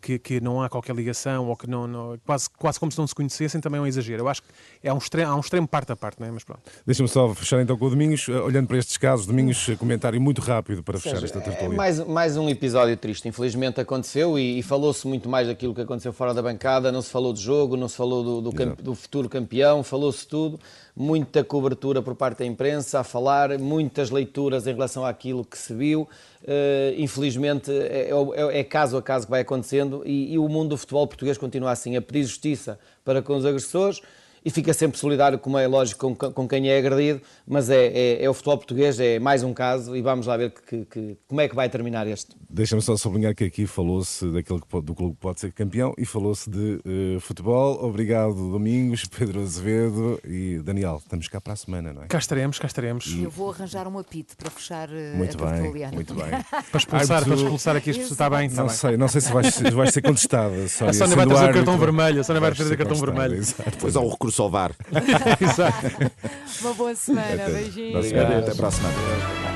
Que, 0.00 0.18
que, 0.18 0.40
não 0.40 0.62
há 0.62 0.68
qualquer 0.68 0.94
ligação 0.96 1.46
ou 1.48 1.56
que 1.56 1.68
não, 1.68 1.86
não, 1.86 2.18
quase, 2.24 2.48
quase 2.50 2.80
como 2.80 2.90
se 2.90 2.98
não 2.98 3.06
se 3.06 3.14
conhecessem, 3.14 3.60
também 3.60 3.78
é 3.78 3.82
um 3.82 3.86
exagero. 3.86 4.22
Eu 4.22 4.28
acho 4.28 4.42
que 4.42 4.48
é 4.82 4.92
um 4.92 4.98
extremo, 4.98 5.30
há 5.30 5.36
um 5.36 5.40
extremo 5.40 5.68
parte 5.68 5.92
a 5.92 5.96
parte, 5.96 6.18
não 6.18 6.26
é? 6.26 6.30
Mas 6.30 6.42
pronto. 6.42 6.62
Deixa-me 6.86 7.08
só 7.08 7.34
fechar 7.34 7.60
então 7.60 7.76
com 7.76 7.84
o 7.84 7.90
Domingos, 7.90 8.26
eh, 8.28 8.32
olhando 8.32 8.66
para 8.66 8.78
estes 8.78 8.96
casos, 8.96 9.26
Domingos, 9.26 9.68
eh, 9.68 9.76
comentário 9.76 10.20
muito 10.20 10.40
rápido 10.40 10.82
para 10.82 10.98
fechar 10.98 11.22
esta 11.22 11.40
tertulia. 11.40 11.74
É 11.74 11.76
mais, 11.76 12.00
mais 12.06 12.36
um 12.36 12.48
episódio 12.48 12.96
triste, 12.96 13.28
infelizmente 13.28 13.80
aconteceu 13.80 14.38
e, 14.38 14.58
e 14.58 14.62
falou-se 14.62 15.06
muito 15.06 15.28
mais 15.28 15.48
daquilo 15.48 15.74
que 15.74 15.82
aconteceu 15.82 16.12
fora 16.12 16.32
da 16.32 16.42
bancada, 16.42 16.90
não 16.90 17.02
se 17.02 17.10
falou 17.10 17.32
do 17.32 17.38
jogo, 17.38 17.76
não 17.76 17.88
se 17.88 17.96
falou 17.96 18.22
do, 18.22 18.40
do, 18.40 18.52
camp, 18.52 18.80
do 18.80 18.94
futuro 18.94 19.28
campeão, 19.28 19.82
falou-se 19.82 20.26
tudo, 20.26 20.58
muita 20.96 21.44
cobertura 21.44 22.00
por 22.02 22.14
parte 22.14 22.38
da 22.38 22.46
imprensa 22.46 23.00
a 23.00 23.04
falar, 23.04 23.58
muitas 23.58 24.10
leituras 24.10 24.66
em 24.66 24.72
relação 24.72 25.04
àquilo 25.04 25.44
que 25.44 25.58
se 25.58 25.74
viu. 25.74 26.08
Uh, 26.42 26.96
infelizmente 26.96 27.70
é, 27.70 28.08
é, 28.10 28.60
é, 28.60 28.64
caso 28.64 28.96
a 28.96 29.02
caso 29.02 29.26
que 29.26 29.30
vai 29.30 29.42
acontecendo 29.42 30.02
e, 30.06 30.32
e, 30.32 30.38
o 30.38 30.48
mundo 30.48 30.70
do 30.70 30.78
futebol 30.78 31.06
português 31.06 31.36
continua 31.36 31.70
assim, 31.70 31.96
a 31.96 32.00
pedir 32.00 32.22
justiça 32.22 32.78
para 33.04 33.20
com 33.20 33.36
os 33.36 33.44
agressores 33.44 34.00
e 34.44 34.50
fica 34.50 34.72
sempre 34.72 34.98
solidário, 34.98 35.38
como 35.38 35.58
é 35.58 35.66
lógico, 35.66 36.14
com, 36.14 36.32
com 36.32 36.48
quem 36.48 36.68
é 36.68 36.78
agredido, 36.78 37.20
mas 37.46 37.68
é, 37.70 37.86
é, 37.86 38.24
é, 38.24 38.30
o 38.30 38.34
futebol 38.34 38.58
português, 38.58 38.98
é 38.98 39.18
mais 39.18 39.42
um 39.42 39.52
caso 39.52 39.96
e 39.96 40.02
vamos 40.02 40.26
lá 40.26 40.36
ver 40.36 40.50
que, 40.50 40.84
que, 40.86 41.16
como 41.28 41.40
é 41.40 41.48
que 41.48 41.54
vai 41.54 41.68
terminar 41.68 42.06
este. 42.06 42.36
Deixa-me 42.48 42.82
só 42.82 42.96
sublinhar 42.96 43.34
que 43.34 43.44
aqui 43.44 43.66
falou-se 43.66 44.26
daquele 44.32 44.60
que 44.60 44.66
pode, 44.66 44.86
do 44.86 44.94
clube 44.94 45.14
que 45.14 45.20
pode 45.20 45.40
ser 45.40 45.52
campeão 45.52 45.94
e 45.98 46.04
falou-se 46.04 46.48
de 46.48 46.80
uh, 47.16 47.20
futebol. 47.20 47.84
Obrigado, 47.84 48.34
Domingos, 48.34 49.04
Pedro 49.16 49.42
Azevedo 49.42 50.20
e 50.24 50.58
Daniel. 50.58 50.96
Estamos 50.96 51.28
cá 51.28 51.40
para 51.40 51.52
a 51.52 51.56
semana, 51.56 51.92
não 51.92 52.02
é? 52.02 52.06
Cá 52.06 52.18
estaremos, 52.18 52.58
cá 52.58 52.66
estaremos. 52.66 53.06
E... 53.06 53.24
Eu 53.24 53.30
vou 53.30 53.50
arranjar 53.50 53.86
um 53.86 53.98
apito 53.98 54.36
para 54.36 54.50
fechar 54.50 54.88
uh, 54.88 55.16
muito 55.16 55.42
a 55.42 55.50
bem, 55.50 55.90
Muito 55.92 56.14
bem. 56.14 56.30
para 56.70 56.78
expulsar, 56.78 57.24
para 57.24 57.34
expulsar 57.34 57.76
aqui 57.76 57.90
as 57.90 57.96
pessoas. 57.96 58.12
Está 58.12 58.30
bem, 58.30 58.46
está 58.46 58.62
não 58.62 58.68
bem. 58.68 58.76
Sei, 58.76 58.96
não 58.96 59.08
sei 59.08 59.20
se 59.20 59.32
vais, 59.32 59.60
vais 59.60 59.92
ser 59.92 60.02
contestada. 60.02 60.56
Sónia, 60.68 60.90
a 60.90 60.94
Sónia 60.94 61.16
vai 61.16 61.26
trazer 61.26 61.50
o 61.50 61.54
cartão 61.54 61.78
vermelho. 61.78 62.20
A 62.20 62.24
Sónia 62.24 62.40
vai 62.40 62.52
trazer 62.52 62.74
o 62.74 62.78
cartão 62.78 62.96
vermelho. 62.96 63.34
Exato. 63.36 63.70
Depois 63.70 63.96
há 63.96 64.00
o 64.00 64.08
recurso 64.08 64.29
ao 64.38 64.50
VAR. 64.50 64.72
Uma 66.60 66.74
boa 66.74 66.94
semana. 66.94 67.42
Até, 67.42 67.50
Beijinhos. 67.50 68.06
Até 68.06 68.54
para 68.54 68.68
a 68.68 68.70
semana. 68.70 69.49